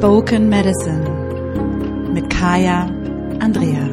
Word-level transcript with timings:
Spoken 0.00 0.48
Medicine 0.48 1.04
mit 2.14 2.30
Kaya 2.30 2.86
Andrea. 3.38 3.86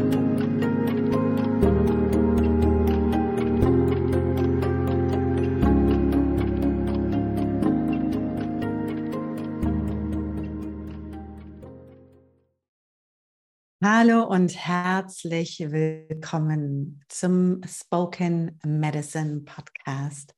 Hallo 13.83 14.23
und 14.29 14.55
herzlich 14.55 15.59
willkommen 15.59 17.03
zum 17.09 17.59
Spoken 17.67 18.57
Medicine 18.65 19.41
Podcast. 19.41 20.33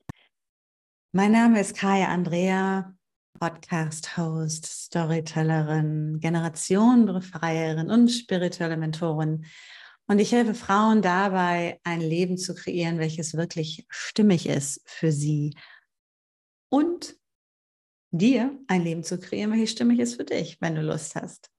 Mein 1.12 1.34
Name 1.34 1.62
ist 1.62 1.78
Kaya 1.78 2.08
Andrea 2.08 2.96
Podcast-Host, 3.40 4.66
Storytellerin, 4.66 6.20
Generationenbefreierin 6.20 7.90
und 7.90 8.10
spirituelle 8.10 8.78
Mentorin. 8.78 9.46
Und 10.08 10.20
ich 10.20 10.32
helfe 10.32 10.54
Frauen 10.54 11.02
dabei, 11.02 11.80
ein 11.84 12.02
Leben 12.02 12.38
zu 12.38 12.54
kreieren, 12.54 13.00
welches 13.00 13.36
wirklich 13.36 13.86
stimmig 13.90 14.48
ist 14.48 14.82
für 14.86 15.12
sie. 15.12 15.56
Und 16.70 17.16
dir 18.12 18.58
ein 18.68 18.84
Leben 18.84 19.04
zu 19.04 19.20
kreieren, 19.20 19.52
welches 19.52 19.72
stimmig 19.72 20.00
ist 20.00 20.16
für 20.16 20.26
dich, 20.26 20.58
wenn 20.60 20.76
du 20.76 20.82
Lust 20.82 21.16
hast. 21.16 21.50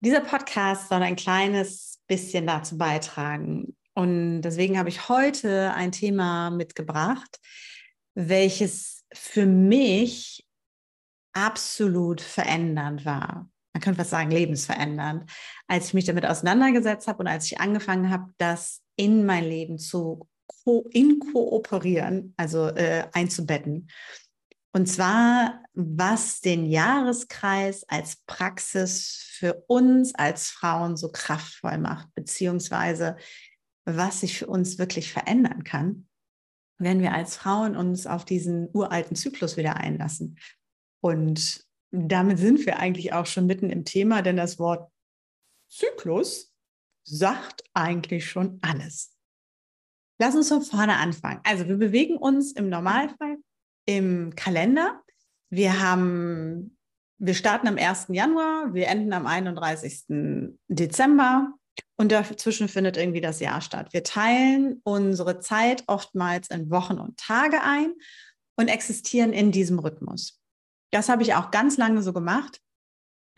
Dieser 0.00 0.20
Podcast 0.20 0.88
soll 0.88 1.02
ein 1.02 1.16
kleines 1.16 2.00
bisschen 2.06 2.46
dazu 2.46 2.78
beitragen. 2.78 3.76
Und 3.94 4.42
deswegen 4.42 4.78
habe 4.78 4.88
ich 4.88 5.08
heute 5.08 5.74
ein 5.74 5.90
Thema 5.90 6.50
mitgebracht, 6.50 7.40
welches 8.14 9.04
für 9.12 9.46
mich 9.46 10.47
absolut 11.46 12.20
verändernd 12.20 13.04
war. 13.04 13.48
Man 13.72 13.80
könnte 13.80 14.00
was 14.00 14.10
sagen, 14.10 14.30
lebensverändernd, 14.30 15.30
als 15.68 15.88
ich 15.88 15.94
mich 15.94 16.04
damit 16.04 16.26
auseinandergesetzt 16.26 17.06
habe 17.06 17.20
und 17.20 17.28
als 17.28 17.46
ich 17.46 17.60
angefangen 17.60 18.10
habe, 18.10 18.32
das 18.38 18.82
in 18.96 19.24
mein 19.24 19.44
Leben 19.44 19.78
zu 19.78 20.26
ko 20.64 20.88
inkooperieren, 20.90 22.34
also 22.36 22.68
äh, 22.68 23.06
einzubetten. 23.12 23.88
Und 24.72 24.86
zwar, 24.86 25.62
was 25.74 26.40
den 26.40 26.66
Jahreskreis 26.66 27.84
als 27.88 28.16
Praxis 28.26 29.34
für 29.38 29.64
uns 29.66 30.14
als 30.14 30.48
Frauen 30.48 30.96
so 30.96 31.10
kraftvoll 31.10 31.78
macht, 31.78 32.14
beziehungsweise 32.14 33.16
was 33.84 34.20
sich 34.20 34.38
für 34.38 34.46
uns 34.46 34.78
wirklich 34.78 35.12
verändern 35.12 35.64
kann, 35.64 36.08
wenn 36.78 37.00
wir 37.00 37.12
als 37.12 37.36
Frauen 37.36 37.76
uns 37.76 38.06
auf 38.06 38.24
diesen 38.24 38.68
uralten 38.72 39.16
Zyklus 39.16 39.56
wieder 39.56 39.76
einlassen. 39.76 40.38
Und 41.00 41.64
damit 41.90 42.38
sind 42.38 42.64
wir 42.66 42.78
eigentlich 42.78 43.12
auch 43.12 43.26
schon 43.26 43.46
mitten 43.46 43.70
im 43.70 43.84
Thema, 43.84 44.22
denn 44.22 44.36
das 44.36 44.58
Wort 44.58 44.90
Zyklus 45.68 46.52
sagt 47.04 47.62
eigentlich 47.74 48.28
schon 48.28 48.58
alles. 48.62 49.14
Lass 50.20 50.34
uns 50.34 50.48
von 50.48 50.62
vorne 50.62 50.96
anfangen. 50.96 51.40
Also 51.44 51.68
wir 51.68 51.76
bewegen 51.76 52.16
uns 52.16 52.52
im 52.52 52.68
Normalfall 52.68 53.36
im 53.86 54.34
Kalender. 54.34 55.02
Wir 55.50 55.80
haben, 55.80 56.76
wir 57.18 57.34
starten 57.34 57.68
am 57.68 57.78
1. 57.78 58.08
Januar, 58.10 58.74
wir 58.74 58.88
enden 58.88 59.12
am 59.12 59.26
31. 59.26 60.04
Dezember 60.68 61.54
und 61.96 62.12
dazwischen 62.12 62.68
findet 62.68 62.96
irgendwie 62.96 63.20
das 63.20 63.40
Jahr 63.40 63.60
statt. 63.60 63.92
Wir 63.92 64.02
teilen 64.02 64.80
unsere 64.84 65.40
Zeit 65.40 65.84
oftmals 65.86 66.50
in 66.50 66.70
Wochen 66.70 66.98
und 66.98 67.16
Tage 67.16 67.62
ein 67.62 67.94
und 68.56 68.68
existieren 68.68 69.32
in 69.32 69.52
diesem 69.52 69.78
Rhythmus. 69.78 70.40
Das 70.90 71.08
habe 71.08 71.22
ich 71.22 71.34
auch 71.34 71.50
ganz 71.50 71.76
lange 71.76 72.02
so 72.02 72.12
gemacht, 72.12 72.60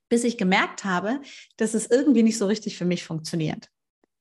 bis 0.09 0.25
ich 0.25 0.39
gemerkt 0.39 0.85
habe, 0.85 1.21
dass 1.57 1.75
es 1.75 1.87
irgendwie 1.87 2.23
nicht 2.23 2.39
so 2.39 2.47
richtig 2.47 2.77
für 2.77 2.85
mich 2.85 3.05
funktioniert. 3.05 3.71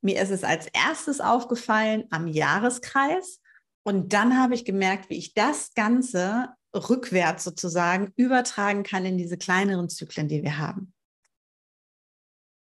Mir 0.02 0.22
ist 0.22 0.32
es 0.32 0.44
als 0.44 0.68
erstes 0.68 1.20
aufgefallen 1.20 2.06
am 2.10 2.28
Jahreskreis 2.28 3.42
und 3.84 4.14
dann 4.14 4.38
habe 4.42 4.54
ich 4.56 4.66
gemerkt, 4.66 5.10
wie 5.10 5.18
ich 5.18 5.34
das 5.34 5.74
Ganze 5.74 6.50
rückwärts 6.76 7.44
sozusagen 7.44 8.14
übertragen 8.16 8.84
kann 8.84 9.06
in 9.06 9.18
diese 9.18 9.38
kleineren 9.38 9.90
Zyklen, 9.90 10.28
die 10.28 10.44
wir 10.44 10.58
haben. 10.58 10.94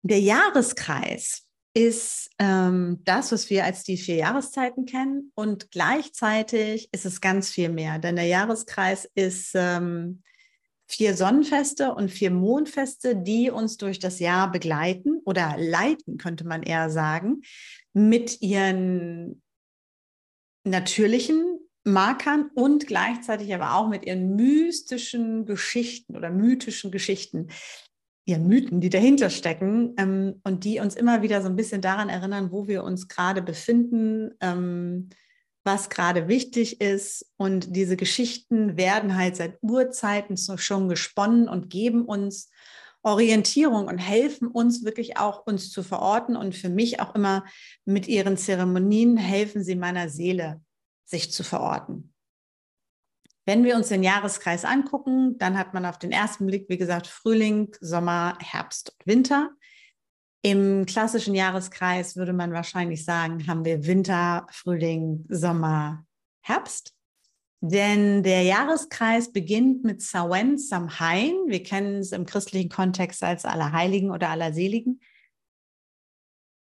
Der 0.04 0.20
Jahreskreis 0.20 1.46
ist 1.74 2.30
ähm, 2.40 3.02
das, 3.04 3.32
was 3.32 3.50
wir 3.50 3.66
als 3.66 3.84
die 3.84 3.98
vier 3.98 4.16
Jahreszeiten 4.16 4.86
kennen 4.86 5.32
und 5.36 5.72
gleichzeitig 5.72 6.88
ist 6.92 7.06
es 7.06 7.20
ganz 7.20 7.50
viel 7.50 7.70
mehr, 7.70 8.00
denn 8.00 8.16
der 8.16 8.28
Jahreskreis 8.28 9.10
ist 9.16 9.52
ähm, 9.56 10.24
vier 10.88 11.16
Sonnenfeste 11.16 11.94
und 11.94 12.12
vier 12.12 12.32
Mondfeste, 12.32 13.16
die 13.16 13.50
uns 13.50 13.78
durch 13.78 14.00
das 14.00 14.20
Jahr 14.20 14.52
begleiten 14.52 15.22
oder 15.26 15.56
leiten, 15.58 16.18
könnte 16.18 16.46
man 16.46 16.64
eher 16.64 16.90
sagen, 16.90 17.42
mit 17.94 18.42
ihren 18.42 19.42
natürlichen 20.64 21.60
Markern 21.84 22.50
und 22.56 22.88
gleichzeitig 22.88 23.54
aber 23.54 23.76
auch 23.76 23.88
mit 23.88 24.06
ihren 24.06 24.36
mystischen 24.36 25.46
Geschichten 25.46 26.16
oder 26.16 26.30
mythischen 26.32 26.92
Geschichten, 26.92 27.48
ihren 28.26 28.48
Mythen, 28.48 28.82
die 28.82 28.90
dahinter 28.90 29.30
stecken 29.30 29.94
ähm, 29.98 30.42
und 30.44 30.64
die 30.64 30.80
uns 30.80 30.96
immer 30.96 31.22
wieder 31.22 31.42
so 31.42 31.48
ein 31.48 31.56
bisschen 31.56 31.82
daran 31.82 32.10
erinnern, 32.10 32.52
wo 32.52 32.68
wir 32.68 32.84
uns 32.84 33.08
gerade 33.08 33.44
befinden, 33.44 34.32
ähm, 34.42 35.10
was 35.66 35.90
gerade 35.90 36.28
wichtig 36.28 36.80
ist. 36.80 37.26
Und 37.38 37.76
diese 37.76 37.98
Geschichten 37.98 38.78
werden 38.78 39.18
halt 39.18 39.36
seit 39.36 39.58
Urzeiten 39.62 40.38
schon 40.38 40.88
gesponnen 40.88 41.50
und 41.50 41.70
geben 41.70 42.06
uns 42.06 42.50
Orientierung 43.02 43.88
und 43.88 43.98
helfen 43.98 44.48
uns 44.48 44.84
wirklich 44.84 45.18
auch, 45.18 45.46
uns 45.46 45.72
zu 45.72 45.84
verorten. 45.84 46.36
Und 46.36 46.56
für 46.56 46.70
mich 46.70 47.00
auch 47.00 47.14
immer 47.16 47.44
mit 47.84 48.08
ihren 48.08 48.38
Zeremonien 48.38 49.18
helfen 49.18 49.64
sie 49.64 49.76
meiner 49.76 50.10
Seele, 50.10 50.62
sich 51.04 51.32
zu 51.32 51.44
verorten. 51.44 52.14
Wenn 53.48 53.64
wir 53.64 53.76
uns 53.76 53.90
den 53.90 54.02
Jahreskreis 54.02 54.66
angucken, 54.66 55.38
dann 55.38 55.58
hat 55.58 55.74
man 55.76 55.86
auf 55.86 56.00
den 56.00 56.12
ersten 56.12 56.48
Blick, 56.48 56.68
wie 56.68 56.78
gesagt, 56.78 57.06
Frühling, 57.06 57.76
Sommer, 57.80 58.38
Herbst 58.42 58.96
und 58.98 59.06
Winter. 59.06 59.52
Im 60.46 60.86
klassischen 60.86 61.34
Jahreskreis 61.34 62.16
würde 62.16 62.32
man 62.32 62.54
wahrscheinlich 62.54 63.04
sagen, 63.04 63.48
haben 63.48 63.66
wir 63.66 63.88
Winter, 63.88 64.46
Frühling, 64.52 65.26
Sommer, 65.28 66.06
Herbst. 66.44 66.94
Denn 67.62 68.22
der 68.22 68.44
Jahreskreis 68.44 69.32
beginnt 69.32 69.84
mit 69.84 70.04
Samhain, 70.04 70.60
Samhain. 70.60 71.34
Wir 71.48 71.64
kennen 71.64 71.96
es 71.96 72.12
im 72.12 72.28
christlichen 72.28 72.70
Kontext 72.70 73.24
als 73.24 73.44
Allerheiligen 73.44 74.12
oder 74.12 74.30
Allerseligen. 74.30 75.00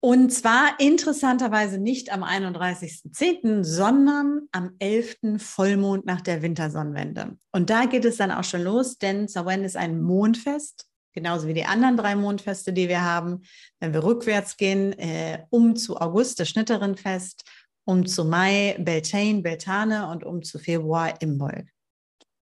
Und 0.01 0.31
zwar 0.31 0.79
interessanterweise 0.79 1.77
nicht 1.77 2.09
am 2.09 2.23
31.10., 2.23 3.65
sondern 3.65 4.47
am 4.53 4.77
11. 4.79 5.39
Vollmond 5.39 6.05
nach 6.05 6.21
der 6.21 6.41
Wintersonnenwende. 6.41 7.37
Und 7.51 7.69
da 7.69 7.83
geht 7.83 8.05
es 8.05 8.15
dann 8.15 8.31
auch 8.31 8.45
schon 8.45 8.63
los, 8.63 8.97
denn 8.97 9.27
Samhain 9.27 9.65
ist 9.65 9.75
ein 9.75 10.01
Mondfest 10.01 10.87
genauso 11.13 11.47
wie 11.47 11.53
die 11.53 11.65
anderen 11.65 11.97
drei 11.97 12.15
Mondfeste, 12.15 12.73
die 12.73 12.89
wir 12.89 13.01
haben. 13.01 13.43
Wenn 13.79 13.93
wir 13.93 14.03
rückwärts 14.03 14.57
gehen, 14.57 14.93
äh, 14.93 15.45
um 15.49 15.75
zu 15.75 15.97
August 15.97 16.39
das 16.39 16.49
Schnitterinfest, 16.49 17.43
um 17.85 18.05
zu 18.05 18.25
Mai 18.25 18.75
Beltane, 18.79 19.41
Beltane 19.41 20.09
und 20.09 20.23
um 20.23 20.43
zu 20.43 20.59
Februar 20.59 21.21
Imbolg. 21.21 21.67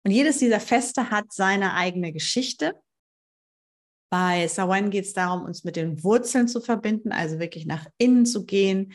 Und 0.05 0.13
jedes 0.13 0.39
dieser 0.39 0.61
Feste 0.61 1.11
hat 1.11 1.27
seine 1.33 1.75
eigene 1.75 2.13
Geschichte. 2.13 2.75
Bei 4.11 4.49
Samhain 4.49 4.91
geht 4.91 5.05
es 5.05 5.13
darum, 5.13 5.45
uns 5.45 5.63
mit 5.63 5.77
den 5.77 6.03
Wurzeln 6.03 6.49
zu 6.49 6.61
verbinden, 6.61 7.13
also 7.13 7.39
wirklich 7.39 7.67
nach 7.67 7.87
innen 7.99 8.27
zu 8.27 8.45
gehen 8.45 8.95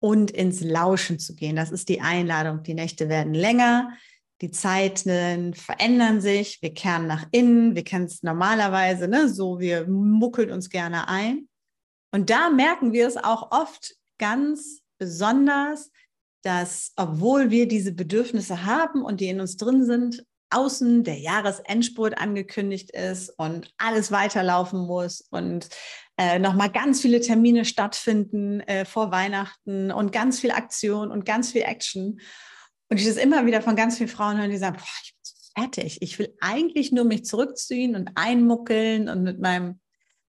und 0.00 0.30
ins 0.30 0.60
Lauschen 0.60 1.18
zu 1.18 1.34
gehen. 1.34 1.56
Das 1.56 1.70
ist 1.70 1.88
die 1.88 2.00
Einladung. 2.00 2.62
Die 2.62 2.74
Nächte 2.74 3.08
werden 3.08 3.34
länger, 3.34 3.92
die 4.40 4.50
Zeiten 4.50 5.54
verändern 5.54 6.20
sich, 6.20 6.62
wir 6.62 6.72
kehren 6.72 7.06
nach 7.06 7.26
innen, 7.32 7.74
wir 7.74 7.84
kennen 7.84 8.04
es 8.04 8.22
normalerweise, 8.22 9.08
ne, 9.08 9.28
so 9.28 9.58
wir 9.58 9.86
muckeln 9.88 10.50
uns 10.50 10.70
gerne 10.70 11.08
ein. 11.08 11.48
Und 12.12 12.30
da 12.30 12.50
merken 12.50 12.92
wir 12.92 13.06
es 13.06 13.16
auch 13.16 13.50
oft 13.50 13.96
ganz 14.18 14.80
besonders, 14.98 15.90
dass 16.42 16.92
obwohl 16.96 17.50
wir 17.50 17.66
diese 17.66 17.92
Bedürfnisse 17.92 18.64
haben 18.64 19.02
und 19.02 19.20
die 19.20 19.28
in 19.28 19.40
uns 19.40 19.56
drin 19.56 19.84
sind, 19.84 20.24
außen 20.50 21.04
der 21.04 21.18
Jahresendspurt 21.18 22.16
angekündigt 22.18 22.90
ist 22.92 23.30
und 23.38 23.70
alles 23.76 24.10
weiterlaufen 24.10 24.86
muss 24.86 25.20
und 25.30 25.68
äh, 26.16 26.38
nochmal 26.38 26.70
ganz 26.70 27.00
viele 27.00 27.20
Termine 27.20 27.64
stattfinden 27.64 28.60
äh, 28.60 28.84
vor 28.84 29.10
Weihnachten 29.10 29.92
und 29.92 30.10
ganz 30.10 30.40
viel 30.40 30.50
Aktion 30.50 31.10
und 31.10 31.26
ganz 31.26 31.52
viel 31.52 31.62
Action. 31.62 32.20
Und 32.88 32.98
ich 32.98 33.06
das 33.06 33.16
immer 33.16 33.46
wieder 33.46 33.62
von 33.62 33.76
ganz 33.76 33.98
vielen 33.98 34.08
Frauen 34.08 34.38
hören, 34.38 34.50
die 34.50 34.56
sagen, 34.56 34.76
boah, 34.76 34.86
ich 35.02 35.12
bin 35.12 35.62
fertig. 35.62 36.02
Ich 36.02 36.18
will 36.18 36.34
eigentlich 36.40 36.92
nur 36.92 37.04
mich 37.04 37.24
zurückziehen 37.24 37.94
und 37.96 38.10
einmuckeln 38.14 39.08
und 39.08 39.22
mit 39.22 39.40
meinem 39.40 39.80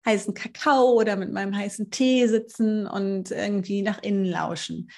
heißen 0.06 0.34
Kakao 0.34 0.92
oder 0.94 1.16
mit 1.16 1.32
meinem 1.32 1.54
heißen 1.54 1.90
Tee 1.90 2.26
sitzen 2.26 2.86
und 2.86 3.30
irgendwie 3.30 3.82
nach 3.82 4.02
innen 4.02 4.24
lauschen. 4.24 4.90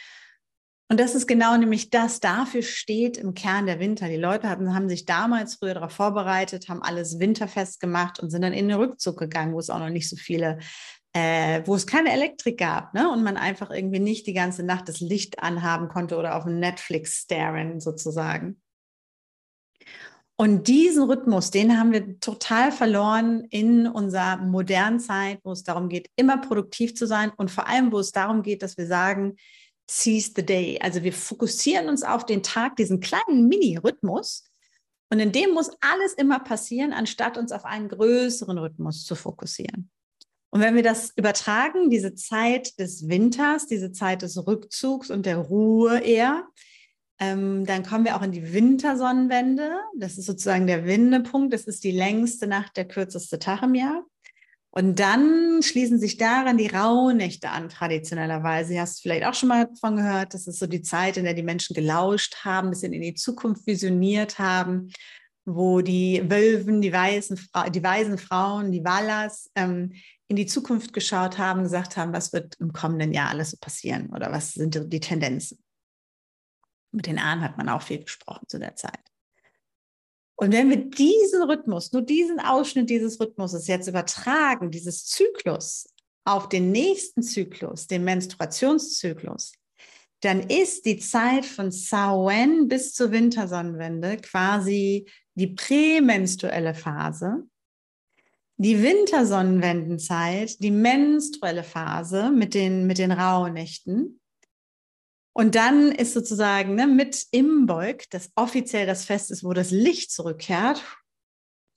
Und 0.91 0.99
das 0.99 1.15
ist 1.15 1.29
genau 1.29 1.57
nämlich 1.57 1.91
das, 1.91 2.19
dafür 2.19 2.63
steht 2.63 3.17
im 3.17 3.33
Kern 3.33 3.67
der 3.67 3.79
Winter. 3.79 4.09
Die 4.09 4.17
Leute 4.17 4.49
hatten, 4.49 4.75
haben 4.75 4.89
sich 4.89 5.05
damals 5.05 5.55
früher 5.55 5.75
darauf 5.75 5.93
vorbereitet, 5.93 6.69
haben 6.69 6.83
alles 6.83 7.21
winterfest 7.21 7.79
gemacht 7.79 8.19
und 8.19 8.31
sind 8.31 8.43
dann 8.43 8.53
in 8.53 8.67
den 8.67 8.77
Rückzug 8.77 9.17
gegangen, 9.17 9.53
wo 9.55 9.61
es 9.61 9.71
auch 9.71 9.79
noch 9.79 9.89
nicht 9.89 10.09
so 10.09 10.17
viele, 10.17 10.59
äh, 11.13 11.63
wo 11.65 11.77
es 11.77 11.87
keine 11.87 12.11
Elektrik 12.13 12.59
gab 12.59 12.93
ne? 12.93 13.09
und 13.09 13.23
man 13.23 13.37
einfach 13.37 13.71
irgendwie 13.71 14.01
nicht 14.01 14.27
die 14.27 14.33
ganze 14.33 14.65
Nacht 14.65 14.89
das 14.89 14.99
Licht 14.99 15.41
anhaben 15.41 15.87
konnte 15.87 16.17
oder 16.17 16.35
auf 16.35 16.45
Netflix 16.45 17.21
staren 17.21 17.79
sozusagen. 17.79 18.61
Und 20.37 20.67
diesen 20.67 21.05
Rhythmus, 21.05 21.53
den 21.53 21.79
haben 21.79 21.93
wir 21.93 22.19
total 22.19 22.73
verloren 22.73 23.45
in 23.51 23.87
unserer 23.87 24.39
modernen 24.39 24.99
Zeit, 24.99 25.39
wo 25.45 25.53
es 25.53 25.63
darum 25.63 25.89
geht, 25.89 26.09
immer 26.17 26.39
produktiv 26.39 26.97
zu 26.97 27.07
sein 27.07 27.31
und 27.37 27.49
vor 27.49 27.69
allem, 27.69 27.93
wo 27.93 28.01
es 28.01 28.11
darum 28.11 28.43
geht, 28.43 28.65
dass 28.65 28.77
wir 28.77 28.87
sagen, 28.87 29.37
seize 29.91 30.33
the 30.37 30.45
day. 30.45 30.79
Also 30.81 31.03
wir 31.03 31.13
fokussieren 31.13 31.89
uns 31.89 32.03
auf 32.03 32.25
den 32.25 32.43
Tag, 32.43 32.77
diesen 32.77 33.01
kleinen 33.01 33.49
Mini-Rhythmus. 33.49 34.49
Und 35.13 35.19
in 35.19 35.33
dem 35.33 35.53
muss 35.53 35.71
alles 35.81 36.15
immer 36.15 36.39
passieren, 36.39 36.93
anstatt 36.93 37.37
uns 37.37 37.51
auf 37.51 37.65
einen 37.65 37.89
größeren 37.89 38.59
Rhythmus 38.59 39.05
zu 39.05 39.17
fokussieren. 39.17 39.91
Und 40.51 40.61
wenn 40.61 40.77
wir 40.77 40.85
das 40.85 41.13
übertragen, 41.17 41.91
diese 41.91 42.15
Zeit 42.15 42.79
des 42.79 43.09
Winters, 43.09 43.67
diese 43.67 43.91
Zeit 43.91 44.23
des 44.23 44.47
Rückzugs 44.47 45.11
und 45.11 45.27
der 45.27 45.39
Ruhe 45.39 45.99
eher, 46.01 46.47
ähm, 47.19 47.67
dann 47.67 47.85
kommen 47.85 48.05
wir 48.05 48.17
auch 48.17 48.23
in 48.23 48.33
die 48.33 48.53
Wintersonnenwende. 48.53 49.73
Das 49.97 50.19
ist 50.19 50.27
sozusagen 50.27 50.67
der 50.67 50.87
Wendepunkt. 50.87 51.53
Das 51.53 51.65
ist 51.65 51.83
die 51.83 51.91
längste 51.91 52.47
Nacht, 52.47 52.77
der 52.77 52.87
kürzeste 52.87 53.39
Tag 53.41 53.63
im 53.63 53.75
Jahr. 53.75 54.05
Und 54.73 55.01
dann 55.01 55.63
schließen 55.63 55.99
sich 55.99 56.17
daran 56.17 56.57
die 56.57 56.69
Rauhnächte 56.69 57.51
an, 57.51 57.69
traditionellerweise. 57.69 58.75
Du 58.75 58.81
hast 58.81 59.03
vielleicht 59.03 59.25
auch 59.25 59.35
schon 59.35 59.49
mal 59.49 59.67
davon 59.67 59.97
gehört. 59.97 60.33
Das 60.33 60.47
ist 60.47 60.61
so 60.61 60.67
die 60.67 60.83
Zeit, 60.83 61.17
in 61.17 61.25
der 61.25 61.35
die 61.35 61.43
Menschen 61.43 61.75
gelauscht 61.75 62.45
haben, 62.45 62.69
ein 62.69 62.71
bisschen 62.71 62.93
in 62.93 63.03
die 63.03 63.15
Zukunft 63.15 63.67
visioniert 63.67 64.39
haben, 64.39 64.93
wo 65.45 65.81
die 65.81 66.23
Wölven, 66.31 66.81
die, 66.81 66.93
weißen, 66.93 67.37
die 67.71 67.83
weisen 67.83 68.17
Frauen, 68.17 68.71
die 68.71 68.85
Wallas 68.85 69.51
ähm, 69.57 69.93
in 70.29 70.37
die 70.37 70.47
Zukunft 70.47 70.93
geschaut 70.93 71.39
haben, 71.39 71.65
gesagt 71.65 71.97
haben, 71.97 72.13
was 72.13 72.33
wird 72.33 72.55
im 72.61 72.73
kommenden 72.73 73.13
Jahr 73.13 73.31
alles 73.31 73.51
so 73.51 73.57
passieren 73.61 74.11
oder 74.11 74.31
was 74.31 74.53
sind 74.53 74.93
die 74.93 75.01
Tendenzen. 75.01 75.59
Mit 76.93 77.07
den 77.07 77.19
Ahnen 77.19 77.43
hat 77.43 77.57
man 77.57 77.69
auch 77.69 77.83
viel 77.83 78.05
gesprochen 78.05 78.47
zu 78.47 78.61
der 78.61 78.77
Zeit. 78.77 79.01
Und 80.41 80.53
wenn 80.53 80.71
wir 80.71 80.79
diesen 80.79 81.43
Rhythmus, 81.43 81.93
nur 81.93 82.01
diesen 82.01 82.41
Ausschnitt 82.41 82.89
dieses 82.89 83.21
Rhythmuses 83.21 83.67
jetzt 83.67 83.89
übertragen, 83.89 84.71
dieses 84.71 85.05
Zyklus 85.05 85.87
auf 86.25 86.49
den 86.49 86.73
nächsten 86.73 87.23
Zyklus, 87.23 87.87
den 87.87 88.05
Menstruationszyklus, 88.05 89.53
dann 90.21 90.41
ist 90.41 90.87
die 90.87 90.99
Zeit 90.99 91.45
von 91.45 91.71
Samhain 91.71 92.69
bis 92.69 92.95
zur 92.95 93.13
Wintersonnenwende 93.13 94.17
quasi 94.17 95.07
die 95.35 95.49
prämenstruelle 95.49 96.75
Phase. 96.75 97.47
Die 98.57 98.83
Wintersonnenwendenzeit, 98.83 100.63
die 100.63 100.71
menstruelle 100.71 101.65
Phase 101.65 102.31
mit 102.31 102.55
den, 102.55 102.87
mit 102.87 102.97
den 102.97 103.13
Rauhnächten. 103.13 104.20
Und 105.33 105.55
dann 105.55 105.93
ist 105.93 106.13
sozusagen 106.13 106.75
ne, 106.75 106.87
mit 106.87 107.27
Imbolg, 107.31 108.11
das 108.11 108.31
offiziell 108.35 108.87
das 108.87 109.05
Fest 109.05 109.31
ist, 109.31 109.45
wo 109.45 109.53
das 109.53 109.71
Licht 109.71 110.11
zurückkehrt, 110.11 110.85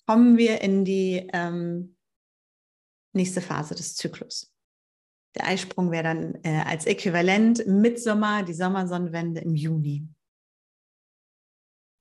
kommen 0.07 0.37
wir 0.37 0.61
in 0.61 0.85
die 0.85 1.29
ähm, 1.33 1.95
nächste 3.13 3.41
Phase 3.41 3.75
des 3.75 3.95
Zyklus. 3.95 4.51
Der 5.35 5.47
Eisprung 5.47 5.91
wäre 5.91 6.03
dann 6.03 6.39
äh, 6.43 6.61
als 6.65 6.85
Äquivalent 6.85 7.65
Mitsommer, 7.65 8.43
die 8.43 8.53
Sommersonnenwende 8.53 9.41
im 9.41 9.55
Juni. 9.55 10.07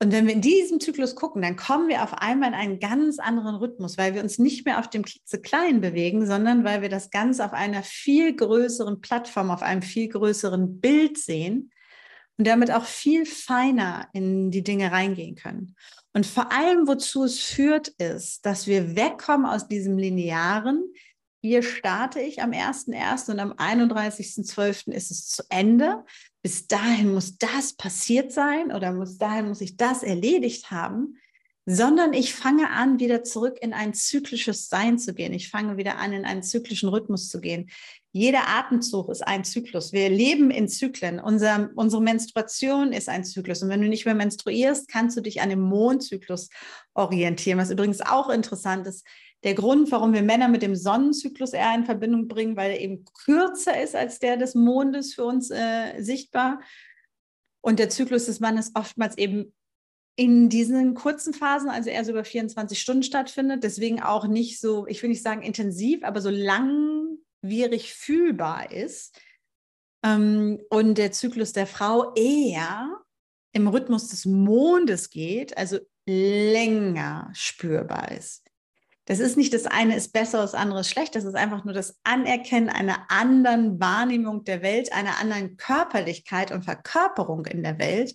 Und 0.02 0.10
wenn 0.10 0.26
wir 0.26 0.34
in 0.34 0.40
diesem 0.40 0.80
Zyklus 0.80 1.14
gucken, 1.14 1.42
dann 1.42 1.54
kommen 1.54 1.86
wir 1.86 2.02
auf 2.02 2.14
einmal 2.14 2.48
in 2.48 2.54
einen 2.56 2.80
ganz 2.80 3.20
anderen 3.20 3.54
Rhythmus, 3.54 3.96
weil 3.98 4.14
wir 4.14 4.22
uns 4.24 4.36
nicht 4.36 4.66
mehr 4.66 4.80
auf 4.80 4.90
dem 4.90 5.04
klitzekleinen 5.04 5.80
bewegen, 5.80 6.26
sondern 6.26 6.64
weil 6.64 6.82
wir 6.82 6.88
das 6.88 7.10
Ganze 7.10 7.44
auf 7.44 7.52
einer 7.52 7.84
viel 7.84 8.34
größeren 8.34 9.00
Plattform, 9.00 9.52
auf 9.52 9.62
einem 9.62 9.82
viel 9.82 10.08
größeren 10.08 10.80
Bild 10.80 11.18
sehen 11.18 11.70
und 12.36 12.48
damit 12.48 12.72
auch 12.72 12.84
viel 12.84 13.26
feiner 13.26 14.08
in 14.12 14.50
die 14.50 14.64
Dinge 14.64 14.90
reingehen 14.90 15.36
können. 15.36 15.76
Und 16.12 16.26
vor 16.26 16.50
allem, 16.50 16.88
wozu 16.88 17.22
es 17.22 17.38
führt, 17.38 17.86
ist, 17.86 18.44
dass 18.44 18.66
wir 18.66 18.96
wegkommen 18.96 19.46
aus 19.46 19.68
diesem 19.68 19.98
linearen, 19.98 20.82
hier 21.42 21.64
starte 21.64 22.20
ich 22.20 22.40
am 22.40 22.52
1.1. 22.52 23.32
und 23.32 23.40
am 23.40 23.52
31.12. 23.52 24.92
ist 24.92 25.10
es 25.10 25.26
zu 25.26 25.42
Ende. 25.48 26.04
Bis 26.40 26.68
dahin 26.68 27.12
muss 27.12 27.36
das 27.36 27.72
passiert 27.72 28.30
sein 28.30 28.70
oder 28.70 28.92
bis 28.92 29.18
dahin 29.18 29.48
muss 29.48 29.60
ich 29.60 29.76
das 29.76 30.04
erledigt 30.04 30.70
haben, 30.70 31.18
sondern 31.66 32.12
ich 32.12 32.32
fange 32.32 32.70
an, 32.70 33.00
wieder 33.00 33.24
zurück 33.24 33.58
in 33.60 33.72
ein 33.72 33.92
zyklisches 33.92 34.68
Sein 34.68 35.00
zu 35.00 35.14
gehen. 35.14 35.32
Ich 35.32 35.50
fange 35.50 35.76
wieder 35.76 35.98
an, 35.98 36.12
in 36.12 36.24
einen 36.24 36.44
zyklischen 36.44 36.88
Rhythmus 36.88 37.28
zu 37.28 37.40
gehen. 37.40 37.70
Jeder 38.12 38.46
Atemzug 38.48 39.08
ist 39.08 39.26
ein 39.26 39.42
Zyklus. 39.42 39.92
Wir 39.92 40.10
leben 40.10 40.52
in 40.52 40.68
Zyklen. 40.68 41.18
Unser, 41.18 41.70
unsere 41.74 42.02
Menstruation 42.02 42.92
ist 42.92 43.08
ein 43.08 43.24
Zyklus. 43.24 43.62
Und 43.62 43.68
wenn 43.68 43.82
du 43.82 43.88
nicht 43.88 44.04
mehr 44.04 44.14
menstruierst, 44.14 44.88
kannst 44.88 45.16
du 45.16 45.20
dich 45.20 45.40
an 45.40 45.50
dem 45.50 45.60
Mondzyklus 45.60 46.50
orientieren. 46.94 47.58
Was 47.58 47.70
übrigens 47.70 48.00
auch 48.00 48.28
interessant 48.28 48.86
ist, 48.86 49.04
der 49.44 49.54
Grund, 49.54 49.90
warum 49.90 50.12
wir 50.12 50.22
Männer 50.22 50.48
mit 50.48 50.62
dem 50.62 50.76
Sonnenzyklus 50.76 51.52
eher 51.52 51.74
in 51.74 51.84
Verbindung 51.84 52.28
bringen, 52.28 52.56
weil 52.56 52.72
er 52.72 52.80
eben 52.80 53.04
kürzer 53.24 53.80
ist 53.82 53.96
als 53.96 54.18
der 54.18 54.36
des 54.36 54.54
Mondes 54.54 55.14
für 55.14 55.24
uns 55.24 55.50
äh, 55.50 56.00
sichtbar. 56.00 56.60
Und 57.60 57.78
der 57.78 57.90
Zyklus 57.90 58.26
des 58.26 58.40
Mannes 58.40 58.72
oftmals 58.74 59.18
eben 59.18 59.52
in 60.16 60.48
diesen 60.48 60.94
kurzen 60.94 61.32
Phasen, 61.32 61.70
also 61.70 61.90
eher 61.90 62.04
so 62.04 62.12
über 62.12 62.24
24 62.24 62.80
Stunden 62.80 63.02
stattfindet. 63.02 63.64
Deswegen 63.64 64.02
auch 64.02 64.26
nicht 64.26 64.60
so, 64.60 64.86
ich 64.86 65.02
will 65.02 65.10
nicht 65.10 65.22
sagen 65.22 65.42
intensiv, 65.42 66.04
aber 66.04 66.20
so 66.20 66.30
langwierig 66.30 67.94
fühlbar 67.94 68.70
ist. 68.70 69.18
Ähm, 70.04 70.60
und 70.70 70.98
der 70.98 71.12
Zyklus 71.12 71.52
der 71.52 71.66
Frau 71.66 72.12
eher 72.14 73.00
im 73.52 73.68
Rhythmus 73.68 74.08
des 74.08 74.24
Mondes 74.24 75.10
geht, 75.10 75.56
also 75.56 75.78
länger 76.06 77.30
spürbar 77.32 78.12
ist. 78.12 78.51
Das 79.04 79.18
ist 79.18 79.36
nicht 79.36 79.52
das 79.52 79.66
eine 79.66 79.96
ist 79.96 80.12
besser, 80.12 80.38
das 80.42 80.54
andere 80.54 80.80
ist 80.80 80.90
schlecht. 80.90 81.14
Das 81.14 81.24
ist 81.24 81.34
einfach 81.34 81.64
nur 81.64 81.74
das 81.74 81.98
Anerkennen 82.04 82.68
einer 82.68 83.06
anderen 83.08 83.80
Wahrnehmung 83.80 84.44
der 84.44 84.62
Welt, 84.62 84.92
einer 84.92 85.18
anderen 85.18 85.56
Körperlichkeit 85.56 86.52
und 86.52 86.64
Verkörperung 86.64 87.46
in 87.46 87.62
der 87.62 87.78
Welt 87.78 88.14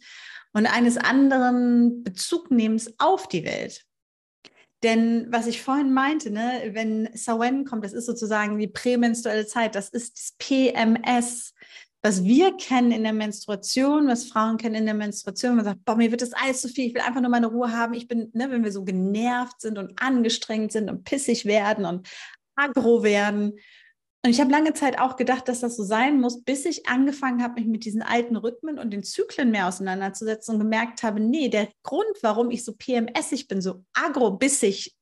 und 0.54 0.66
eines 0.66 0.98
anderen 0.98 2.04
Bezugnehmens 2.04 2.94
auf 3.00 3.28
die 3.28 3.44
Welt. 3.46 3.84
Denn 4.84 5.28
was 5.30 5.48
ich 5.48 5.62
vorhin 5.62 5.92
meinte, 5.92 6.30
ne, 6.30 6.70
wenn 6.72 7.10
Sawen 7.14 7.66
kommt, 7.66 7.84
das 7.84 7.94
ist 7.94 8.06
sozusagen 8.06 8.58
die 8.58 8.68
prämenstruelle 8.68 9.48
Zeit, 9.48 9.76
das 9.76 9.90
ist 9.90 10.18
das 10.18 10.36
PMS, 10.38 11.54
was 12.08 12.24
wir 12.24 12.56
kennen 12.56 12.94
in 12.94 13.04
der 13.04 13.12
Menstruation, 13.12 14.08
was 14.08 14.30
Frauen 14.30 14.56
kennen 14.56 14.76
in 14.76 14.86
der 14.86 14.94
Menstruation, 14.94 15.58
man 15.58 15.66
sagt, 15.66 15.84
boah, 15.84 15.98
mir 15.98 16.10
wird 16.10 16.22
das 16.22 16.32
alles 16.32 16.62
zu 16.62 16.70
viel, 16.70 16.88
ich 16.88 16.94
will 16.94 17.02
einfach 17.02 17.20
nur 17.20 17.30
meine 17.30 17.48
Ruhe 17.48 17.74
haben. 17.74 17.94
Ich 17.94 18.08
bin, 18.08 18.30
ne, 18.34 18.50
wenn 18.50 18.64
wir 18.64 18.72
so 18.72 18.86
genervt 18.86 19.60
sind 19.60 19.78
und 19.78 20.02
angestrengt 20.02 20.72
sind 20.72 20.90
und 20.90 21.04
pissig 21.04 21.44
werden 21.44 21.84
und 21.84 22.08
aggro 22.56 23.04
werden. 23.04 23.60
Und 24.24 24.32
ich 24.32 24.40
habe 24.40 24.52
lange 24.52 24.74
Zeit 24.74 25.00
auch 25.00 25.18
gedacht, 25.18 25.50
dass 25.50 25.60
das 25.60 25.76
so 25.76 25.84
sein 25.84 26.22
muss, 26.22 26.46
bis 26.46 26.64
ich 26.66 26.88
angefangen 26.88 27.44
habe, 27.44 27.56
mich 27.56 27.66
mit 27.66 27.84
diesen 27.84 28.02
alten 28.02 28.38
Rhythmen 28.38 28.80
und 28.80 28.92
den 28.92 29.04
Zyklen 29.04 29.52
mehr 29.52 29.68
auseinanderzusetzen 29.68 30.54
und 30.54 30.62
gemerkt 30.62 31.04
habe, 31.04 31.20
nee, 31.20 31.50
der 31.50 31.68
Grund, 31.84 32.16
warum 32.22 32.52
ich 32.52 32.64
so 32.64 32.72
PMSig 32.72 33.50
bin, 33.50 33.62
so 33.62 33.84
agro-bissig 33.94 34.96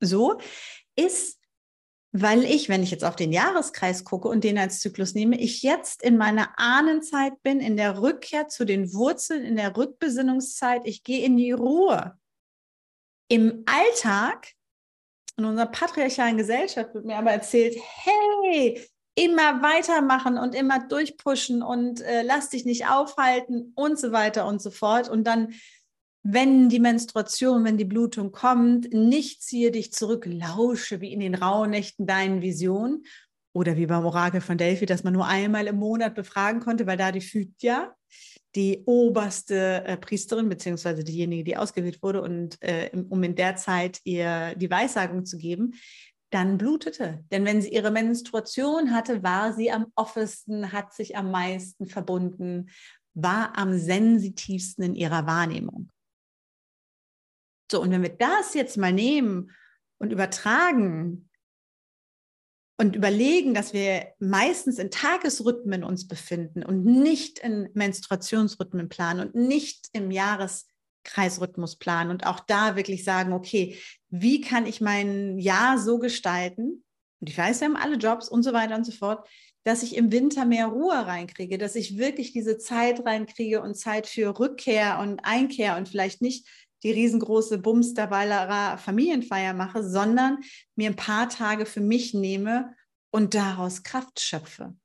so, 0.00 0.38
ist, 0.96 1.35
weil 2.22 2.44
ich, 2.44 2.68
wenn 2.68 2.82
ich 2.82 2.90
jetzt 2.90 3.04
auf 3.04 3.16
den 3.16 3.32
Jahreskreis 3.32 4.04
gucke 4.04 4.28
und 4.28 4.42
den 4.42 4.58
als 4.58 4.80
Zyklus 4.80 5.14
nehme, 5.14 5.38
ich 5.38 5.62
jetzt 5.62 6.02
in 6.02 6.16
meiner 6.16 6.58
Ahnenzeit 6.58 7.42
bin, 7.42 7.60
in 7.60 7.76
der 7.76 8.00
Rückkehr 8.00 8.48
zu 8.48 8.64
den 8.64 8.94
Wurzeln, 8.94 9.44
in 9.44 9.56
der 9.56 9.76
Rückbesinnungszeit. 9.76 10.82
Ich 10.84 11.02
gehe 11.02 11.24
in 11.24 11.36
die 11.36 11.52
Ruhe. 11.52 12.16
Im 13.28 13.64
Alltag, 13.66 14.52
in 15.36 15.44
unserer 15.44 15.66
patriarchalen 15.66 16.38
Gesellschaft 16.38 16.94
wird 16.94 17.04
mir 17.04 17.16
aber 17.16 17.32
erzählt, 17.32 17.76
hey, 17.76 18.80
immer 19.14 19.62
weitermachen 19.62 20.38
und 20.38 20.54
immer 20.54 20.86
durchpushen 20.86 21.62
und 21.62 22.00
äh, 22.00 22.22
lass 22.22 22.50
dich 22.50 22.64
nicht 22.64 22.86
aufhalten 22.86 23.72
und 23.74 23.98
so 23.98 24.12
weiter 24.12 24.46
und 24.46 24.62
so 24.62 24.70
fort. 24.70 25.08
Und 25.08 25.24
dann 25.24 25.54
wenn 26.28 26.68
die 26.68 26.80
Menstruation, 26.80 27.64
wenn 27.64 27.76
die 27.76 27.84
Blutung 27.84 28.32
kommt, 28.32 28.92
nicht 28.92 29.42
ziehe 29.42 29.70
dich 29.70 29.92
zurück, 29.92 30.26
lausche 30.26 31.00
wie 31.00 31.12
in 31.12 31.20
den 31.20 31.36
Rauhnächten 31.36 32.04
deinen 32.04 32.42
Visionen 32.42 33.04
oder 33.54 33.76
wie 33.76 33.86
beim 33.86 34.04
Orakel 34.04 34.40
von 34.40 34.58
Delphi, 34.58 34.86
dass 34.86 35.04
man 35.04 35.12
nur 35.12 35.26
einmal 35.26 35.68
im 35.68 35.76
Monat 35.76 36.16
befragen 36.16 36.60
konnte, 36.60 36.84
weil 36.88 36.96
da 36.96 37.12
die 37.12 37.20
Phytia, 37.20 37.94
die 38.56 38.82
oberste 38.86 39.84
äh, 39.84 39.96
Priesterin, 39.96 40.48
beziehungsweise 40.48 41.04
diejenige, 41.04 41.44
die 41.44 41.56
ausgewählt 41.56 42.02
wurde, 42.02 42.22
und 42.22 42.60
äh, 42.60 42.90
um 43.08 43.22
in 43.22 43.36
der 43.36 43.54
Zeit 43.54 44.00
ihr 44.02 44.56
die 44.56 44.70
Weissagung 44.70 45.26
zu 45.26 45.38
geben, 45.38 45.74
dann 46.30 46.58
blutete. 46.58 47.24
Denn 47.30 47.44
wenn 47.44 47.62
sie 47.62 47.72
ihre 47.72 47.92
Menstruation 47.92 48.90
hatte, 48.90 49.22
war 49.22 49.52
sie 49.52 49.70
am 49.70 49.86
offensten, 49.94 50.72
hat 50.72 50.92
sich 50.92 51.16
am 51.16 51.30
meisten 51.30 51.86
verbunden, 51.86 52.70
war 53.14 53.56
am 53.56 53.78
sensitivsten 53.78 54.82
in 54.82 54.94
ihrer 54.96 55.24
Wahrnehmung. 55.28 55.88
So, 57.70 57.80
und 57.80 57.90
wenn 57.90 58.02
wir 58.02 58.16
das 58.16 58.54
jetzt 58.54 58.76
mal 58.76 58.92
nehmen 58.92 59.50
und 59.98 60.12
übertragen 60.12 61.28
und 62.78 62.94
überlegen, 62.94 63.54
dass 63.54 63.72
wir 63.72 64.12
meistens 64.18 64.78
in 64.78 64.90
Tagesrhythmen 64.90 65.82
uns 65.82 66.06
befinden 66.06 66.62
und 66.62 66.84
nicht 66.84 67.38
in 67.38 67.70
Menstruationsrhythmen 67.74 68.88
planen 68.88 69.28
und 69.28 69.34
nicht 69.34 69.88
im 69.92 70.10
Jahreskreisrhythmus 70.10 71.76
planen 71.76 72.10
und 72.10 72.26
auch 72.26 72.40
da 72.40 72.76
wirklich 72.76 73.02
sagen, 73.02 73.32
okay, 73.32 73.78
wie 74.10 74.40
kann 74.40 74.66
ich 74.66 74.80
mein 74.80 75.38
Jahr 75.38 75.78
so 75.78 75.98
gestalten? 75.98 76.84
Und 77.20 77.30
ich 77.30 77.38
weiß, 77.38 77.60
wir 77.60 77.68
haben 77.68 77.76
alle 77.76 77.96
Jobs 77.96 78.28
und 78.28 78.42
so 78.42 78.52
weiter 78.52 78.76
und 78.76 78.84
so 78.84 78.92
fort, 78.92 79.26
dass 79.64 79.82
ich 79.82 79.96
im 79.96 80.12
Winter 80.12 80.44
mehr 80.44 80.66
Ruhe 80.68 80.94
reinkriege, 80.94 81.58
dass 81.58 81.74
ich 81.74 81.98
wirklich 81.98 82.32
diese 82.32 82.56
Zeit 82.56 83.04
reinkriege 83.04 83.62
und 83.62 83.74
Zeit 83.74 84.06
für 84.06 84.38
Rückkehr 84.38 85.00
und 85.00 85.20
Einkehr 85.24 85.76
und 85.76 85.88
vielleicht 85.88 86.22
nicht 86.22 86.46
die 86.86 86.92
riesengroße 86.92 87.58
Bumsterweilerer 87.58 88.78
Familienfeier 88.78 89.54
mache, 89.54 89.82
sondern 89.82 90.38
mir 90.76 90.88
ein 90.88 90.94
paar 90.94 91.28
Tage 91.28 91.66
für 91.66 91.80
mich 91.80 92.14
nehme 92.14 92.76
und 93.10 93.34
daraus 93.34 93.82
Kraft 93.82 94.20
schöpfe. 94.20 94.76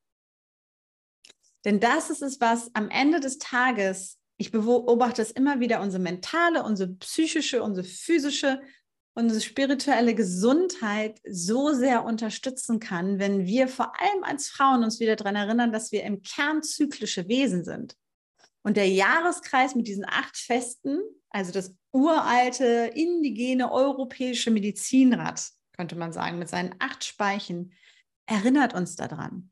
Denn 1.63 1.79
das 1.79 2.09
ist 2.09 2.23
es, 2.23 2.41
was 2.41 2.73
am 2.73 2.89
Ende 2.89 3.19
des 3.19 3.37
Tages, 3.37 4.17
ich 4.37 4.51
beobachte 4.51 5.21
es 5.21 5.29
immer 5.29 5.59
wieder, 5.59 5.79
unsere 5.79 6.01
mentale, 6.01 6.63
unsere 6.63 6.89
psychische, 6.93 7.61
unsere 7.61 7.85
physische, 7.85 8.61
unsere 9.13 9.39
spirituelle 9.39 10.15
Gesundheit 10.15 11.21
so 11.29 11.71
sehr 11.73 12.03
unterstützen 12.03 12.79
kann, 12.79 13.19
wenn 13.19 13.45
wir 13.45 13.67
vor 13.67 13.93
allem 14.01 14.23
als 14.23 14.49
Frauen 14.49 14.83
uns 14.83 14.99
wieder 14.99 15.15
daran 15.15 15.35
erinnern, 15.35 15.71
dass 15.71 15.91
wir 15.91 16.01
im 16.01 16.23
Kern 16.23 16.63
zyklische 16.63 17.27
Wesen 17.27 17.63
sind. 17.63 17.95
Und 18.63 18.77
der 18.77 18.87
Jahreskreis 18.87 19.75
mit 19.75 19.87
diesen 19.87 20.05
acht 20.07 20.37
Festen, 20.37 20.99
also 21.29 21.51
das 21.51 21.75
uralte, 21.91 22.91
indigene 22.93 23.71
europäische 23.71 24.51
Medizinrad, 24.51 25.49
könnte 25.73 25.95
man 25.95 26.13
sagen, 26.13 26.39
mit 26.39 26.49
seinen 26.49 26.75
acht 26.79 27.03
Speichen, 27.03 27.73
erinnert 28.27 28.73
uns 28.73 28.95
daran. 28.95 29.51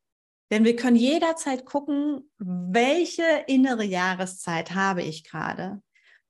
Denn 0.51 0.63
wir 0.63 0.75
können 0.75 0.95
jederzeit 0.95 1.65
gucken, 1.65 2.29
welche 2.37 3.43
innere 3.47 3.83
Jahreszeit 3.83 4.73
habe 4.73 5.03
ich 5.03 5.23
gerade? 5.23 5.81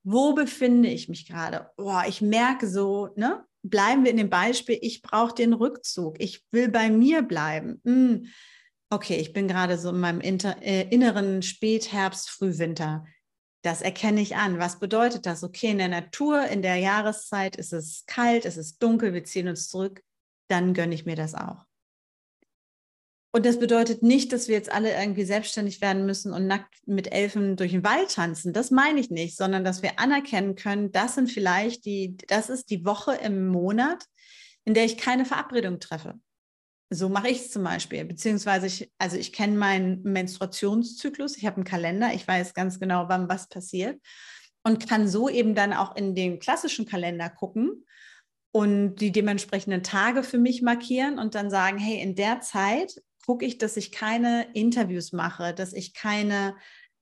Wo 0.04 0.34
befinde 0.34 0.90
ich 0.90 1.10
mich 1.10 1.28
gerade? 1.28 1.70
Oh, 1.78 2.02
ich 2.08 2.22
merke 2.22 2.68
so, 2.68 3.10
ne? 3.16 3.46
Bleiben 3.62 4.06
wir 4.06 4.12
in 4.12 4.18
dem 4.18 4.30
Beispiel, 4.30 4.78
ich 4.82 5.02
brauche 5.02 5.36
den 5.36 5.52
Rückzug. 5.54 6.16
Ich 6.20 6.46
will 6.52 6.70
bei 6.70 6.90
mir 6.90 7.22
bleiben. 7.22 7.82
Hm. 7.84 8.28
Okay, 8.92 9.18
ich 9.18 9.34
bin 9.34 9.48
gerade 9.48 9.78
so 9.78 9.90
in 9.90 10.00
meinem 10.00 10.20
Inter 10.20 10.62
äh, 10.64 10.88
inneren 10.90 11.44
Spätherbst, 11.44 12.30
Frühwinter. 12.30 13.06
Das 13.62 13.82
erkenne 13.82 14.22
ich 14.22 14.36
an. 14.36 14.58
Was 14.58 14.80
bedeutet 14.80 15.26
das? 15.26 15.44
Okay, 15.44 15.68
in 15.68 15.78
der 15.78 15.90
Natur, 15.90 16.48
in 16.48 16.62
der 16.62 16.78
Jahreszeit 16.78 17.56
ist 17.56 17.72
es 17.72 18.06
kalt, 18.08 18.46
es 18.46 18.58
ist 18.58 18.82
dunkel, 18.82 19.14
wir 19.14 19.24
ziehen 19.24 19.48
uns 19.48 19.68
zurück. 19.68 20.02
Dann 20.48 20.74
gönne 20.74 20.96
ich 20.96 21.06
mir 21.06 21.16
das 21.16 21.36
auch. 21.36 21.66
Und 23.32 23.46
das 23.46 23.60
bedeutet 23.60 24.02
nicht, 24.02 24.34
dass 24.34 24.48
wir 24.48 24.56
jetzt 24.56 24.72
alle 24.72 24.92
irgendwie 24.92 25.24
selbstständig 25.24 25.82
werden 25.82 26.08
müssen 26.08 26.34
und 26.34 26.48
nackt 26.48 26.76
mit 26.88 27.12
Elfen 27.12 27.58
durch 27.58 27.74
den 27.74 27.84
Wald 27.84 28.12
tanzen. 28.16 28.54
Das 28.54 28.72
meine 28.72 29.00
ich 29.00 29.12
nicht, 29.12 29.38
sondern 29.38 29.64
dass 29.64 29.84
wir 29.84 30.00
anerkennen 30.00 30.56
können, 30.56 30.92
das 30.92 31.14
sind 31.14 31.30
vielleicht 31.30 31.86
die, 31.86 32.18
das 32.28 32.50
ist 32.50 32.72
die 32.72 32.86
Woche 32.86 33.14
im 33.14 33.50
Monat, 33.50 34.04
in 34.66 34.74
der 34.74 34.86
ich 34.86 34.98
keine 34.98 35.26
Verabredung 35.26 35.80
treffe. 35.80 36.20
So 36.90 37.08
mache 37.08 37.30
ich 37.30 37.40
es 37.42 37.52
zum 37.52 37.64
Beispiel. 37.64 38.04
Beziehungsweise 38.06 38.66
ich, 38.66 38.92
also 38.98 39.16
ich 39.18 39.32
kenne 39.32 39.58
meinen 39.58 40.02
Menstruationszyklus, 40.04 41.38
ich 41.38 41.46
habe 41.46 41.58
einen 41.58 41.66
Kalender, 41.66 42.14
ich 42.14 42.28
weiß 42.28 42.54
ganz 42.54 42.80
genau, 42.80 43.10
wann 43.10 43.30
was 43.30 43.48
passiert. 43.48 44.02
Und 44.64 44.90
kann 44.90 45.08
so 45.08 45.30
eben 45.30 45.56
dann 45.56 45.74
auch 45.74 45.96
in 45.96 46.16
den 46.16 46.40
klassischen 46.40 46.86
Kalender 46.86 47.30
gucken 47.30 47.86
und 48.52 48.96
die 48.96 49.12
dementsprechenden 49.12 49.84
Tage 49.84 50.24
für 50.24 50.38
mich 50.38 50.62
markieren 50.62 51.20
und 51.20 51.36
dann 51.36 51.50
sagen, 51.50 51.78
hey, 51.78 52.02
in 52.02 52.16
der 52.16 52.42
Zeit 52.42 53.02
gucke 53.26 53.46
ich, 53.46 53.58
dass 53.60 53.78
ich 53.78 53.92
keine 53.92 54.48
Interviews 54.54 55.14
mache, 55.14 55.54
dass 55.54 55.74
ich 55.74 55.94
keine, 55.94 56.56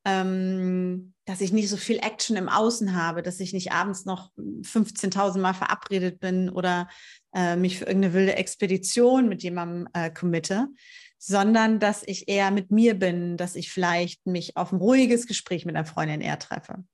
ähm, 0.07 1.13
dass 1.25 1.41
ich 1.41 1.51
nicht 1.51 1.67
so 1.67 1.75
viel 1.75 1.97
Action 1.97 2.37
im 2.37 2.47
Außen 2.47 2.95
habe, 2.95 3.21
dass 3.21 3.41
ich 3.41 3.51
nicht 3.51 3.73
abends 3.73 4.05
noch 4.05 4.31
15.000 4.37 5.39
Mal 5.39 5.53
verabredet 5.53 6.21
bin 6.21 6.49
oder 6.49 6.87
äh, 7.35 7.57
mich 7.57 7.77
für 7.77 7.85
irgendeine 7.85 8.13
wilde 8.13 8.35
Expedition 8.35 9.27
mit 9.27 9.43
jemandem 9.43 9.89
äh, 9.91 10.09
committe, 10.09 10.69
sondern 11.17 11.81
dass 11.81 12.03
ich 12.05 12.29
eher 12.29 12.51
mit 12.51 12.71
mir 12.71 12.97
bin, 12.97 13.35
dass 13.35 13.57
ich 13.57 13.69
vielleicht 13.69 14.25
mich 14.25 14.55
auf 14.55 14.71
ein 14.71 14.77
ruhiges 14.77 15.27
Gespräch 15.27 15.65
mit 15.65 15.75
einer 15.75 15.85
Freundin 15.85 16.21
eher 16.21 16.39
treffe, 16.39 16.85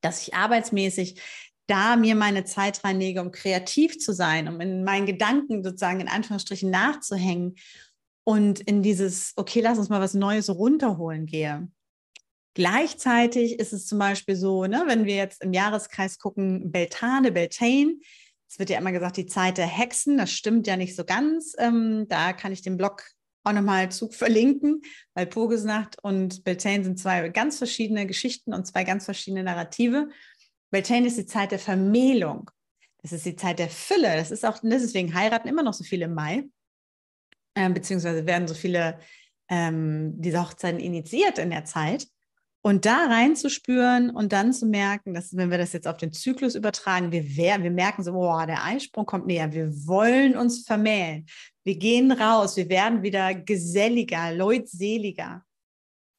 dass 0.00 0.26
ich 0.26 0.34
arbeitsmäßig 0.34 1.20
da 1.66 1.96
mir 1.96 2.14
meine 2.14 2.44
Zeit 2.44 2.82
reinlege, 2.82 3.20
um 3.20 3.30
kreativ 3.30 3.98
zu 3.98 4.14
sein, 4.14 4.48
um 4.48 4.58
in 4.62 4.84
meinen 4.84 5.04
Gedanken 5.04 5.62
sozusagen 5.62 6.00
in 6.00 6.08
Anführungsstrichen 6.08 6.70
nachzuhängen 6.70 7.56
und 8.24 8.60
in 8.60 8.82
dieses, 8.82 9.34
okay, 9.36 9.60
lass 9.60 9.76
uns 9.76 9.90
mal 9.90 10.00
was 10.00 10.14
Neues 10.14 10.48
runterholen 10.48 11.26
gehe. 11.26 11.68
Gleichzeitig 12.58 13.60
ist 13.60 13.72
es 13.72 13.86
zum 13.86 14.00
Beispiel 14.00 14.34
so, 14.34 14.66
ne, 14.66 14.82
wenn 14.88 15.04
wir 15.04 15.14
jetzt 15.14 15.44
im 15.44 15.52
Jahreskreis 15.52 16.18
gucken, 16.18 16.72
Beltane, 16.72 17.30
Beltane, 17.30 18.00
es 18.48 18.58
wird 18.58 18.68
ja 18.68 18.78
immer 18.78 18.90
gesagt, 18.90 19.16
die 19.16 19.26
Zeit 19.26 19.58
der 19.58 19.68
Hexen, 19.68 20.18
das 20.18 20.32
stimmt 20.32 20.66
ja 20.66 20.76
nicht 20.76 20.96
so 20.96 21.04
ganz. 21.04 21.54
Ähm, 21.56 22.06
da 22.08 22.32
kann 22.32 22.50
ich 22.50 22.60
den 22.60 22.76
Blog 22.76 23.04
auch 23.44 23.52
nochmal 23.52 23.92
zu 23.92 24.08
verlinken, 24.10 24.82
weil 25.14 25.26
Pogesnacht 25.26 26.02
und 26.02 26.42
Beltane 26.42 26.82
sind 26.82 26.98
zwei 26.98 27.28
ganz 27.28 27.58
verschiedene 27.58 28.08
Geschichten 28.08 28.52
und 28.52 28.66
zwei 28.66 28.82
ganz 28.82 29.04
verschiedene 29.04 29.44
Narrative. 29.44 30.08
Beltane 30.72 31.06
ist 31.06 31.16
die 31.16 31.26
Zeit 31.26 31.52
der 31.52 31.60
Vermählung. 31.60 32.50
Das 33.02 33.12
ist 33.12 33.24
die 33.24 33.36
Zeit 33.36 33.60
der 33.60 33.70
Fülle. 33.70 34.16
Das 34.16 34.32
ist 34.32 34.44
auch, 34.44 34.58
deswegen 34.64 35.14
heiraten 35.14 35.46
immer 35.46 35.62
noch 35.62 35.74
so 35.74 35.84
viele 35.84 36.06
im 36.06 36.14
Mai, 36.14 36.42
äh, 37.54 37.70
beziehungsweise 37.70 38.26
werden 38.26 38.48
so 38.48 38.54
viele 38.54 38.98
ähm, 39.48 40.20
diese 40.20 40.42
Hochzeiten 40.42 40.80
initiiert 40.80 41.38
in 41.38 41.50
der 41.50 41.64
Zeit. 41.64 42.08
Und 42.60 42.86
da 42.86 43.06
reinzuspüren 43.06 44.10
und 44.10 44.32
dann 44.32 44.52
zu 44.52 44.66
merken, 44.66 45.14
dass 45.14 45.36
wenn 45.36 45.50
wir 45.50 45.58
das 45.58 45.72
jetzt 45.72 45.86
auf 45.86 45.96
den 45.96 46.12
Zyklus 46.12 46.54
übertragen, 46.54 47.12
wir, 47.12 47.24
wir 47.24 47.70
merken 47.70 48.02
so, 48.02 48.12
boah, 48.12 48.46
der 48.46 48.64
Eisprung 48.64 49.06
kommt 49.06 49.26
näher, 49.26 49.52
wir 49.52 49.70
wollen 49.86 50.36
uns 50.36 50.64
vermählen, 50.66 51.26
wir 51.64 51.76
gehen 51.76 52.10
raus, 52.10 52.56
wir 52.56 52.68
werden 52.68 53.02
wieder 53.02 53.34
geselliger, 53.34 54.32
leutseliger. 54.32 55.44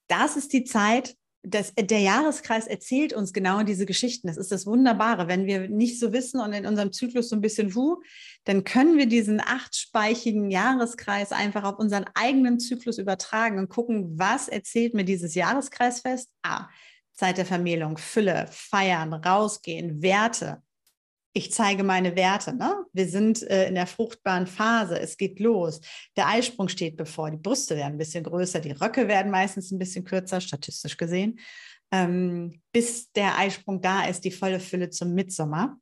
Das 0.07 0.37
ist 0.37 0.53
die 0.53 0.63
Zeit, 0.63 1.15
das, 1.43 1.73
der 1.73 1.99
Jahreskreis 1.99 2.67
erzählt 2.67 3.13
uns 3.13 3.31
genau 3.31 3.63
diese 3.63 3.85
Geschichten. 3.85 4.27
Das 4.27 4.37
ist 4.37 4.51
das 4.51 4.65
Wunderbare. 4.65 5.27
Wenn 5.27 5.45
wir 5.45 5.69
nicht 5.69 5.99
so 5.99 6.11
wissen 6.11 6.41
und 6.41 6.53
in 6.53 6.65
unserem 6.65 6.91
Zyklus 6.91 7.29
so 7.29 7.35
ein 7.35 7.41
bisschen 7.41 7.75
wu, 7.75 8.01
dann 8.43 8.63
können 8.63 8.97
wir 8.97 9.05
diesen 9.05 9.39
achtspeichigen 9.39 10.51
Jahreskreis 10.51 11.31
einfach 11.31 11.63
auf 11.63 11.79
unseren 11.79 12.05
eigenen 12.13 12.59
Zyklus 12.59 12.97
übertragen 12.97 13.57
und 13.57 13.69
gucken, 13.69 14.19
was 14.19 14.47
erzählt 14.47 14.93
mir 14.93 15.05
dieses 15.05 15.33
Jahreskreisfest? 15.33 16.29
Ah, 16.43 16.67
Zeit 17.13 17.37
der 17.37 17.45
Vermählung, 17.45 17.97
Fülle, 17.97 18.47
Feiern, 18.51 19.13
rausgehen, 19.13 20.01
Werte 20.01 20.61
ich 21.33 21.51
zeige 21.53 21.83
meine 21.83 22.15
Werte. 22.15 22.55
Ne? 22.55 22.75
Wir 22.91 23.07
sind 23.07 23.43
äh, 23.43 23.67
in 23.67 23.75
der 23.75 23.87
fruchtbaren 23.87 24.47
Phase. 24.47 24.99
Es 24.99 25.17
geht 25.17 25.39
los. 25.39 25.79
Der 26.17 26.27
Eisprung 26.27 26.69
steht 26.69 26.97
bevor. 26.97 27.29
Die 27.29 27.37
Brüste 27.37 27.75
werden 27.75 27.93
ein 27.93 27.97
bisschen 27.97 28.23
größer. 28.23 28.59
Die 28.59 28.71
Röcke 28.71 29.07
werden 29.07 29.31
meistens 29.31 29.71
ein 29.71 29.79
bisschen 29.79 30.05
kürzer, 30.05 30.41
statistisch 30.41 30.97
gesehen. 30.97 31.39
Ähm, 31.91 32.61
bis 32.71 33.11
der 33.11 33.37
Eisprung 33.37 33.81
da 33.81 34.05
ist, 34.05 34.21
die 34.25 34.31
volle 34.31 34.59
Fülle 34.59 34.89
zum 34.89 35.13
Mitsommer. 35.13 35.77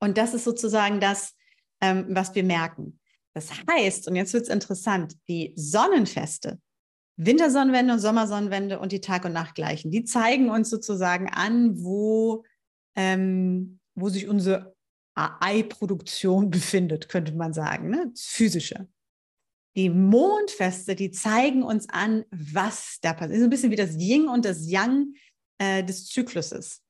Und 0.00 0.18
das 0.18 0.34
ist 0.34 0.44
sozusagen 0.44 1.00
das, 1.00 1.34
ähm, 1.80 2.06
was 2.08 2.34
wir 2.34 2.44
merken. 2.44 2.98
Das 3.34 3.50
heißt, 3.70 4.08
und 4.08 4.16
jetzt 4.16 4.32
wird 4.32 4.44
es 4.44 4.48
interessant, 4.48 5.14
die 5.28 5.52
Sonnenfeste, 5.56 6.58
Wintersonnenwende 7.16 7.94
und 7.94 8.00
Sommersonnenwende 8.00 8.78
und 8.78 8.92
die 8.92 9.00
Tag- 9.00 9.24
und 9.24 9.32
Nachtgleichen, 9.32 9.90
die 9.90 10.04
zeigen 10.04 10.50
uns 10.50 10.70
sozusagen 10.70 11.28
an, 11.28 11.82
wo 11.82 12.44
ähm, 12.96 13.78
wo 13.94 14.08
sich 14.08 14.28
unsere 14.28 14.74
Ei-Produktion 15.14 16.50
befindet, 16.50 17.08
könnte 17.08 17.32
man 17.32 17.52
sagen, 17.52 17.90
ne? 17.90 18.12
Physische. 18.16 18.88
Die 19.74 19.88
Mondfeste, 19.88 20.94
die 20.94 21.10
zeigen 21.10 21.62
uns 21.62 21.88
an, 21.88 22.24
was 22.30 22.98
da 23.00 23.14
passiert. 23.14 23.38
ist 23.38 23.44
ein 23.44 23.50
bisschen 23.50 23.70
wie 23.70 23.76
das 23.76 23.96
Yin 23.96 24.28
und 24.28 24.44
das 24.44 24.68
Yang 24.68 25.14
äh, 25.58 25.82
des 25.82 26.06
Zykluses. 26.06 26.82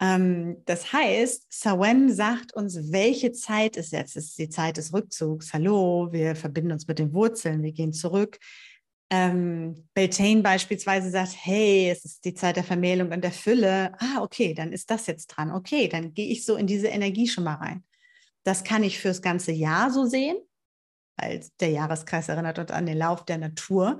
Ähm, 0.00 0.56
das 0.64 0.92
heißt, 0.92 1.46
Sawen 1.52 2.12
sagt 2.12 2.52
uns, 2.54 2.90
welche 2.90 3.30
Zeit 3.30 3.76
ist 3.76 3.92
jetzt? 3.92 4.16
Es 4.16 4.30
ist 4.30 4.38
die 4.38 4.48
Zeit 4.48 4.76
des 4.76 4.92
Rückzugs. 4.92 5.52
Hallo, 5.52 6.08
wir 6.10 6.34
verbinden 6.34 6.72
uns 6.72 6.88
mit 6.88 6.98
den 6.98 7.12
Wurzeln, 7.12 7.62
wir 7.62 7.72
gehen 7.72 7.92
zurück 7.92 8.38
ähm, 9.10 9.88
Beltane 9.92 10.40
beispielsweise 10.40 11.10
sagt, 11.10 11.34
hey, 11.36 11.90
es 11.90 12.04
ist 12.04 12.24
die 12.24 12.34
Zeit 12.34 12.56
der 12.56 12.64
Vermählung 12.64 13.10
und 13.10 13.22
der 13.22 13.32
Fülle, 13.32 13.92
ah, 13.98 14.22
okay, 14.22 14.54
dann 14.54 14.72
ist 14.72 14.90
das 14.90 15.08
jetzt 15.08 15.26
dran. 15.26 15.50
Okay, 15.50 15.88
dann 15.88 16.14
gehe 16.14 16.28
ich 16.28 16.44
so 16.44 16.56
in 16.56 16.68
diese 16.68 16.86
Energie 16.86 17.26
schon 17.26 17.44
mal 17.44 17.54
rein. 17.54 17.84
Das 18.44 18.62
kann 18.62 18.84
ich 18.84 19.00
fürs 19.00 19.20
ganze 19.20 19.50
Jahr 19.50 19.90
so 19.90 20.06
sehen, 20.06 20.36
weil 21.16 21.44
der 21.58 21.70
Jahreskreis 21.70 22.28
erinnert 22.28 22.60
uns 22.60 22.70
an 22.70 22.86
den 22.86 22.96
Lauf 22.96 23.24
der 23.24 23.38
Natur. 23.38 23.98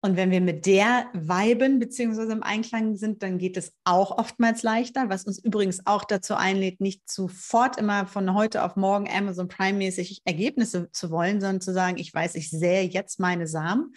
Und 0.00 0.16
wenn 0.16 0.30
wir 0.30 0.40
mit 0.40 0.66
der 0.66 1.06
weiben 1.14 1.80
bzw. 1.80 2.30
im 2.30 2.44
Einklang 2.44 2.94
sind, 2.96 3.24
dann 3.24 3.38
geht 3.38 3.56
es 3.56 3.72
auch 3.82 4.16
oftmals 4.16 4.62
leichter, 4.62 5.08
was 5.08 5.24
uns 5.24 5.40
übrigens 5.40 5.84
auch 5.86 6.04
dazu 6.04 6.36
einlädt, 6.36 6.80
nicht 6.80 7.10
sofort 7.10 7.76
immer 7.78 8.06
von 8.06 8.32
heute 8.32 8.62
auf 8.62 8.76
morgen 8.76 9.10
Amazon 9.10 9.48
Prime-mäßig 9.48 10.22
Ergebnisse 10.24 10.88
zu 10.92 11.10
wollen, 11.10 11.40
sondern 11.40 11.60
zu 11.60 11.72
sagen, 11.72 11.98
ich 11.98 12.14
weiß, 12.14 12.36
ich 12.36 12.50
sähe 12.50 12.84
jetzt 12.84 13.18
meine 13.18 13.48
Samen 13.48 13.92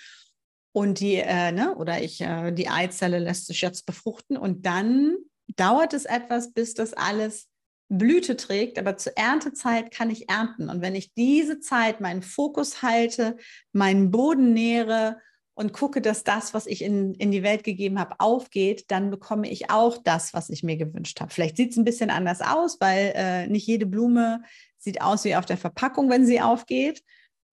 und 0.79 1.01
die, 1.01 1.15
äh, 1.15 1.51
ne, 1.51 1.75
oder 1.75 2.01
ich, 2.01 2.21
äh, 2.21 2.53
die 2.53 2.69
Eizelle 2.69 3.19
lässt 3.19 3.47
sich 3.47 3.59
jetzt 3.59 3.85
befruchten 3.85 4.37
und 4.37 4.65
dann 4.65 5.17
dauert 5.57 5.93
es 5.93 6.05
etwas, 6.05 6.53
bis 6.53 6.73
das 6.73 6.93
alles 6.93 7.49
Blüte 7.89 8.37
trägt, 8.37 8.79
aber 8.79 8.95
zur 8.95 9.17
Erntezeit 9.17 9.91
kann 9.91 10.09
ich 10.09 10.29
ernten. 10.29 10.69
Und 10.69 10.81
wenn 10.81 10.95
ich 10.95 11.13
diese 11.15 11.59
Zeit 11.59 11.99
meinen 11.99 12.21
Fokus 12.21 12.81
halte, 12.81 13.35
meinen 13.73 14.09
Boden 14.09 14.53
nähere 14.53 15.17
und 15.53 15.73
gucke, 15.73 15.99
dass 15.99 16.23
das, 16.23 16.53
was 16.53 16.65
ich 16.65 16.81
in, 16.81 17.13
in 17.15 17.31
die 17.31 17.43
Welt 17.43 17.65
gegeben 17.65 17.99
habe, 17.99 18.15
aufgeht, 18.19 18.85
dann 18.89 19.09
bekomme 19.09 19.49
ich 19.49 19.69
auch 19.69 19.97
das, 20.01 20.33
was 20.33 20.49
ich 20.49 20.63
mir 20.63 20.77
gewünscht 20.77 21.19
habe. 21.19 21.33
Vielleicht 21.33 21.57
sieht 21.57 21.71
es 21.71 21.77
ein 21.77 21.83
bisschen 21.83 22.09
anders 22.09 22.39
aus, 22.39 22.79
weil 22.79 23.11
äh, 23.15 23.47
nicht 23.47 23.67
jede 23.67 23.85
Blume 23.85 24.43
sieht 24.77 25.01
aus 25.01 25.25
wie 25.25 25.35
auf 25.35 25.45
der 25.45 25.57
Verpackung, 25.57 26.09
wenn 26.09 26.25
sie 26.25 26.39
aufgeht. 26.39 27.03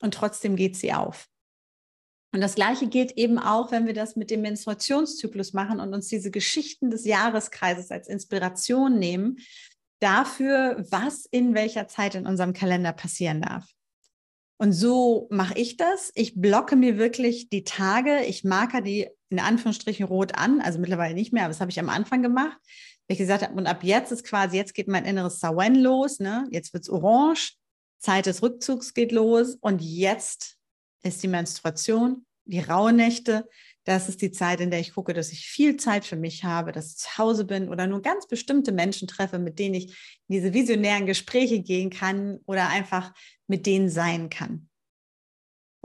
Und 0.01 0.15
trotzdem 0.15 0.55
geht 0.55 0.77
sie 0.77 0.93
auf. 0.93 1.29
Und 2.37 2.43
das 2.43 2.55
Gleiche 2.55 2.87
gilt 2.87 3.13
eben 3.13 3.39
auch, 3.39 3.71
wenn 3.71 3.87
wir 3.87 3.95
das 3.95 4.15
mit 4.15 4.31
dem 4.31 4.43
Menstruationszyklus 4.43 5.55
machen 5.55 5.81
und 5.81 5.95
uns 5.95 6.09
diese 6.09 6.31
Geschichten 6.31 6.91
des 6.91 7.07
Jahreskreises 7.07 7.91
als 7.91 8.09
Inspiration 8.09 8.99
nehmen 8.99 9.39
dafür, 10.01 10.85
was 10.91 11.25
in 11.25 11.55
welcher 11.55 11.89
Zeit 11.89 12.15
in 12.15 12.27
unserem 12.27 12.53
Kalender 12.53 12.93
passieren 12.93 13.41
darf. 13.41 13.65
Und 14.59 14.75
so 14.75 15.29
mache 15.31 15.55
ich 15.59 15.79
das. 15.79 16.13
Ich 16.15 16.39
blocke 16.39 16.77
mir 16.77 16.99
wirklich 16.99 17.49
die 17.49 17.65
Tage. 17.65 18.23
Ich 18.27 18.45
marker 18.45 18.83
die 18.83 19.09
in 19.31 19.41
Anführungsstrichen 19.41 20.05
rot 20.05 20.37
an. 20.37 20.61
Also 20.61 20.79
mittlerweile 20.79 21.15
nicht 21.15 21.33
mehr, 21.33 21.45
aber 21.45 21.53
das 21.53 21.63
habe 21.63 21.71
ich 21.71 21.81
am 21.81 21.89
Anfang 21.89 22.21
gemacht. 22.21 22.59
Weil 23.09 23.15
ich 23.15 23.19
gesagt 23.19 23.45
habe, 23.45 23.55
und 23.55 23.67
ab 23.67 23.83
jetzt 23.83 24.13
ist 24.13 24.25
quasi, 24.25 24.59
jetzt 24.59 24.75
geht 24.75 24.89
mein 24.89 25.07
inneres 25.07 25.41
Sawen 25.41 25.77
los. 25.77 26.21
Ne? 26.21 26.47
Jetzt 26.51 26.75
wird 26.75 26.83
es 26.83 26.91
orange. 26.91 27.55
Zeit 27.99 28.27
des 28.27 28.43
Rückzugs 28.43 28.93
geht 28.93 29.11
los. 29.11 29.57
Und 29.59 29.81
jetzt 29.81 30.59
ist 31.03 31.23
die 31.23 31.29
Menstruation, 31.29 32.26
die 32.47 32.61
Rauhnächte. 32.61 33.49
Das 33.85 34.09
ist 34.09 34.23
die 34.23 34.33
Zeit, 34.33 34.61
in 34.61 34.71
der 34.71 34.81
ich 34.81 34.95
gucke, 34.95 35.13
dass 35.13 35.31
ich 35.31 35.47
viel 35.47 35.77
Zeit 35.77 36.05
für 36.05 36.17
mich 36.17 36.45
habe, 36.45 36.73
dass 36.73 36.91
ich 36.91 36.97
zu 36.99 37.19
Hause 37.19 37.45
bin 37.45 37.69
oder 37.69 37.87
nur 37.87 38.03
ganz 38.03 38.27
bestimmte 38.27 38.73
Menschen 38.73 39.07
treffe, 39.07 39.39
mit 39.39 39.59
denen 39.59 39.75
ich 39.75 39.87
in 40.29 40.37
diese 40.37 40.55
visionären 40.55 41.07
Gespräche 41.07 41.61
gehen 41.61 41.91
kann 41.91 42.41
oder 42.47 42.69
einfach 42.69 43.13
mit 43.47 43.67
denen 43.67 43.89
sein 43.89 44.29
kann. 44.29 44.69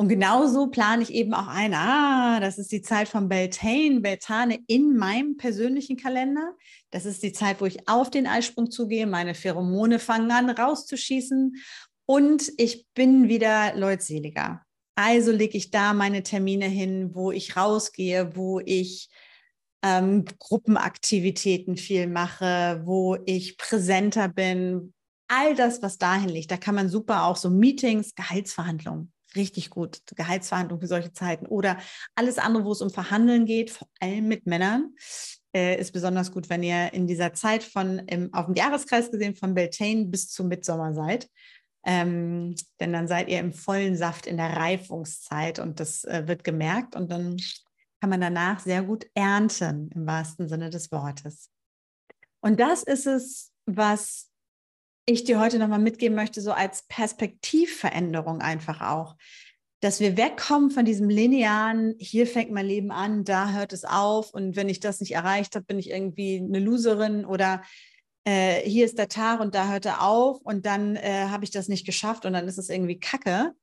Und 0.02 0.08
genauso 0.08 0.66
plane 0.66 1.04
ich 1.04 1.14
eben 1.14 1.36
auch 1.36 1.48
ein, 1.48 1.76
ah, 1.76 2.40
das 2.40 2.58
ist 2.58 2.72
die 2.72 2.82
Zeit 2.82 3.08
von 3.08 3.30
Beltane, 3.30 4.00
Beltane 4.00 4.58
in 4.66 4.98
meinem 4.98 5.38
persönlichen 5.38 5.96
Kalender. 5.96 6.56
Das 6.90 7.06
ist 7.06 7.22
die 7.22 7.34
Zeit, 7.34 7.62
wo 7.62 7.68
ich 7.68 7.88
auf 7.88 8.10
den 8.10 8.26
Eisprung 8.26 8.72
zugehe, 8.72 9.06
meine 9.06 9.36
Pheromone 9.36 10.00
fangen 10.00 10.32
an 10.32 10.50
rauszuschießen 10.50 11.56
und 12.08 12.52
ich 12.58 12.88
bin 12.96 13.30
wieder 13.30 13.76
leutseliger. 13.76 14.66
Also 14.96 15.32
lege 15.32 15.58
ich 15.58 15.72
da 15.72 15.94
meine 15.94 16.24
Termine 16.24 16.66
hin, 16.66 17.14
wo 17.14 17.32
ich 17.32 17.56
rausgehe, 17.56 18.36
wo 18.36 18.60
ich 18.60 19.10
ähm, 19.84 20.26
Gruppenaktivitäten 20.40 21.78
viel 21.78 22.08
mache, 22.08 22.82
wo 22.86 23.18
ich 23.26 23.58
präsenter 23.58 24.28
bin. 24.28 24.94
All 25.28 25.56
das, 25.56 25.82
was 25.82 25.98
dahin 25.98 26.30
liegt, 26.30 26.52
da 26.52 26.58
kann 26.58 26.76
man 26.76 26.90
super 26.90 27.24
auch 27.26 27.38
so 27.38 27.50
Meetings, 27.50 28.16
Gehaltsverhandlungen, 28.16 29.12
richtig 29.36 29.70
gut, 29.70 30.02
Gehaltsverhandlungen 30.16 30.82
für 30.82 30.88
solche 30.88 31.14
Zeiten 31.14 31.46
oder 31.46 31.78
alles 32.16 32.38
andere, 32.38 32.66
wo 32.66 32.74
es 32.74 32.82
um 32.82 32.90
Verhandeln 32.90 33.46
geht, 33.46 33.72
vor 33.72 33.88
allem 34.02 34.28
mit 34.28 34.46
Männern, 34.46 34.94
äh, 35.56 35.80
ist 35.80 35.94
besonders 35.94 36.32
gut, 36.32 36.50
wenn 36.50 36.64
ihr 36.64 36.94
in 36.94 37.08
dieser 37.08 37.34
Zeit 37.34 37.64
von, 37.64 38.00
im, 38.00 38.34
auf 38.34 38.46
dem 38.46 38.56
Jahreskreis 38.56 39.10
gesehen, 39.10 39.36
von 39.36 39.54
Beltane 39.54 40.06
bis 40.06 40.30
zum 40.30 40.50
Mitsommer 40.50 40.94
seid 40.94 41.30
ähm, 41.84 42.56
denn 42.80 42.94
dann 42.94 43.08
seid 43.08 43.30
ihr 43.30 43.40
im 43.40 43.54
vollen 43.54 43.96
Saft 43.96 44.28
in 44.28 44.38
der 44.38 44.56
Reifungszeit 44.56 45.60
und 45.60 45.80
das 45.80 46.04
äh, 46.04 46.28
wird 46.28 46.44
gemerkt 46.44 46.96
und 46.96 47.12
dann 47.12 47.38
kann 48.00 48.10
man 48.10 48.22
danach 48.22 48.60
sehr 48.60 48.84
gut 48.84 49.08
ernten 49.14 49.90
im 49.94 50.06
wahrsten 50.06 50.48
Sinne 50.48 50.70
des 50.70 50.92
Wortes. 50.92 51.50
Und 52.42 52.60
das 52.60 52.84
ist 52.84 53.06
es, 53.06 53.52
was 53.66 54.30
ich 55.06 55.24
dir 55.24 55.40
heute 55.40 55.60
nochmal 55.60 55.80
mitgeben 55.80 56.16
möchte, 56.16 56.42
so 56.42 56.52
als 56.52 56.84
Perspektivveränderung 56.88 58.42
einfach 58.42 58.82
auch, 58.82 59.16
dass 59.82 60.00
wir 60.00 60.16
wegkommen 60.16 60.70
von 60.70 60.86
diesem 60.86 61.10
linearen, 61.10 61.96
hier 61.98 62.28
fängt 62.28 62.52
mein 62.52 62.68
Leben 62.68 62.92
an, 62.92 63.24
da 63.24 63.52
hört 63.52 63.74
es 63.74 63.84
auf 63.84 64.32
und 64.34 64.56
wenn 64.56 64.70
ich 64.70 64.80
das 64.80 65.00
nicht 65.00 65.14
erreicht 65.14 65.56
habe, 65.56 65.66
bin 65.66 65.80
ich 65.80 65.90
irgendwie 65.90 66.38
eine 66.38 66.60
Loserin 66.60 67.26
oder 67.26 67.64
äh, 68.26 68.62
hier 68.62 68.86
ist 68.86 68.98
der 68.98 69.08
Tag 69.08 69.40
und 69.40 69.56
da 69.56 69.70
hört 69.70 69.86
er 69.86 70.04
auf 70.04 70.40
und 70.42 70.66
dann 70.66 70.96
äh, 70.96 71.28
habe 71.30 71.44
ich 71.44 71.52
das 71.52 71.68
nicht 71.68 71.86
geschafft 71.86 72.26
und 72.26 72.34
dann 72.34 72.48
ist 72.48 72.58
es 72.58 72.70
irgendwie 72.70 73.00
Kacke, 73.00 73.54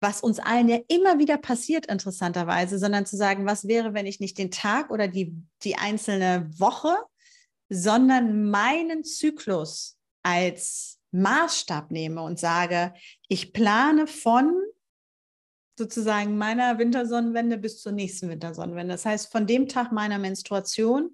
was 0.00 0.20
uns 0.20 0.38
allen 0.38 0.68
ja 0.68 0.78
immer 0.88 1.18
wieder 1.18 1.38
passiert, 1.38 1.86
interessanterweise, 1.86 2.78
sondern 2.78 3.06
zu 3.06 3.16
sagen, 3.16 3.46
was 3.46 3.66
wäre, 3.66 3.94
wenn 3.94 4.06
ich 4.06 4.20
nicht 4.20 4.38
den 4.38 4.50
Tag 4.50 4.90
oder 4.90 5.08
die, 5.08 5.34
die 5.62 5.76
einzelne 5.76 6.50
Woche, 6.58 6.94
sondern 7.68 8.50
meinen 8.50 9.02
Zyklus 9.04 9.96
als 10.22 11.00
Maßstab 11.12 11.90
nehme 11.90 12.22
und 12.22 12.38
sage, 12.38 12.92
ich 13.28 13.52
plane 13.52 14.06
von 14.06 14.52
sozusagen 15.76 16.36
meiner 16.36 16.78
Wintersonnenwende 16.78 17.58
bis 17.58 17.80
zur 17.80 17.92
nächsten 17.92 18.28
Wintersonnenwende. 18.28 18.94
Das 18.94 19.04
heißt, 19.04 19.32
von 19.32 19.46
dem 19.46 19.68
Tag 19.68 19.90
meiner 19.90 20.18
Menstruation 20.18 21.12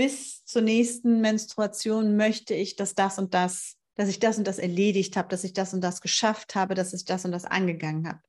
bis 0.00 0.46
zur 0.46 0.62
nächsten 0.62 1.20
Menstruation 1.20 2.16
möchte 2.16 2.54
ich, 2.54 2.74
dass 2.74 2.94
das 2.94 3.18
und 3.18 3.34
das, 3.34 3.76
dass 3.96 4.08
ich 4.08 4.18
das 4.18 4.38
und 4.38 4.46
das 4.46 4.58
erledigt 4.58 5.14
habe, 5.14 5.28
dass 5.28 5.44
ich 5.44 5.52
das 5.52 5.74
und 5.74 5.82
das 5.82 6.00
geschafft 6.00 6.54
habe, 6.54 6.74
dass 6.74 6.94
ich 6.94 7.04
das 7.04 7.26
und 7.26 7.32
das 7.32 7.44
angegangen 7.44 8.08
habe. 8.08 8.20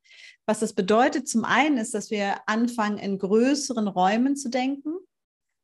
Was 0.45 0.59
das 0.59 0.73
bedeutet, 0.73 1.29
zum 1.29 1.45
einen 1.45 1.77
ist, 1.77 1.93
dass 1.93 2.11
wir 2.11 2.45
anfangen, 2.45 2.97
in 2.97 3.17
größeren 3.17 3.87
Räumen 3.87 4.35
zu 4.35 4.49
denken, 4.49 4.95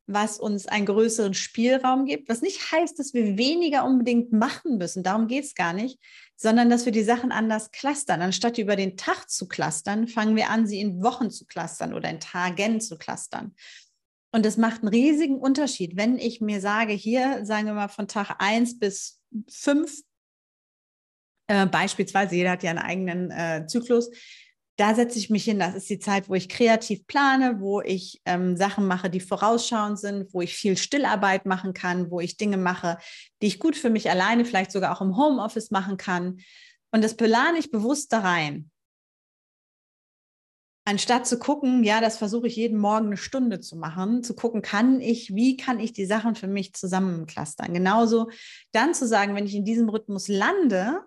was 0.06 0.40
uns 0.40 0.66
einen 0.66 0.86
größeren 0.86 1.34
Spielraum 1.34 2.06
gibt, 2.06 2.30
was 2.30 2.40
nicht 2.40 2.72
heißt, 2.72 2.98
dass 2.98 3.12
wir 3.12 3.36
weniger 3.36 3.84
unbedingt 3.84 4.32
machen 4.32 4.78
müssen, 4.78 5.02
darum 5.02 5.26
geht 5.26 5.44
es 5.44 5.54
gar 5.54 5.74
nicht, 5.74 6.00
sondern 6.36 6.70
dass 6.70 6.86
wir 6.86 6.92
die 6.92 7.02
Sachen 7.02 7.32
anders 7.32 7.70
clustern. 7.70 8.22
Anstatt 8.22 8.56
über 8.56 8.76
den 8.76 8.96
Tag 8.96 9.28
zu 9.28 9.46
clustern, 9.46 10.08
fangen 10.08 10.36
wir 10.36 10.48
an, 10.48 10.66
sie 10.66 10.80
in 10.80 11.02
Wochen 11.02 11.30
zu 11.30 11.44
clustern 11.44 11.92
oder 11.92 12.08
in 12.08 12.18
Tagen 12.18 12.80
zu 12.80 12.96
clustern. 12.96 13.54
Und 14.30 14.44
es 14.44 14.56
macht 14.56 14.82
einen 14.82 14.88
riesigen 14.88 15.38
Unterschied, 15.38 15.96
wenn 15.96 16.18
ich 16.18 16.40
mir 16.40 16.60
sage, 16.60 16.92
hier, 16.92 17.46
sagen 17.46 17.66
wir 17.66 17.74
mal, 17.74 17.88
von 17.88 18.08
Tag 18.08 18.36
1 18.38 18.78
bis 18.78 19.20
5, 19.48 20.02
äh, 21.48 21.66
beispielsweise, 21.66 22.36
jeder 22.36 22.50
hat 22.50 22.62
ja 22.62 22.70
einen 22.70 22.78
eigenen 22.78 23.30
äh, 23.30 23.66
Zyklus, 23.66 24.10
da 24.76 24.94
setze 24.94 25.18
ich 25.18 25.28
mich 25.28 25.44
hin. 25.44 25.58
Das 25.58 25.74
ist 25.74 25.90
die 25.90 25.98
Zeit, 25.98 26.28
wo 26.28 26.34
ich 26.34 26.48
kreativ 26.48 27.06
plane, 27.06 27.58
wo 27.58 27.80
ich 27.80 28.20
ähm, 28.26 28.56
Sachen 28.56 28.86
mache, 28.86 29.10
die 29.10 29.20
vorausschauend 29.20 29.98
sind, 29.98 30.32
wo 30.32 30.40
ich 30.40 30.54
viel 30.54 30.76
Stillarbeit 30.76 31.46
machen 31.46 31.72
kann, 31.72 32.10
wo 32.10 32.20
ich 32.20 32.36
Dinge 32.36 32.58
mache, 32.58 32.98
die 33.42 33.48
ich 33.48 33.58
gut 33.58 33.76
für 33.76 33.90
mich 33.90 34.08
alleine, 34.08 34.44
vielleicht 34.44 34.70
sogar 34.70 34.94
auch 34.94 35.00
im 35.00 35.16
Homeoffice 35.16 35.72
machen 35.72 35.96
kann. 35.96 36.38
Und 36.92 37.02
das 37.02 37.16
plane 37.16 37.58
ich 37.58 37.72
bewusst 37.72 38.12
da 38.12 38.20
rein 38.20 38.70
anstatt 40.88 41.26
zu 41.26 41.38
gucken, 41.38 41.84
ja, 41.84 42.00
das 42.00 42.16
versuche 42.16 42.46
ich 42.46 42.56
jeden 42.56 42.78
Morgen 42.78 43.08
eine 43.08 43.18
Stunde 43.18 43.60
zu 43.60 43.76
machen, 43.76 44.22
zu 44.22 44.34
gucken, 44.34 44.62
kann 44.62 45.02
ich, 45.02 45.34
wie 45.34 45.58
kann 45.58 45.80
ich 45.80 45.92
die 45.92 46.06
Sachen 46.06 46.34
für 46.34 46.46
mich 46.46 46.72
zusammenclustern? 46.72 47.74
Genauso 47.74 48.30
dann 48.72 48.94
zu 48.94 49.06
sagen, 49.06 49.34
wenn 49.34 49.44
ich 49.44 49.54
in 49.54 49.66
diesem 49.66 49.90
Rhythmus 49.90 50.28
lande, 50.28 51.02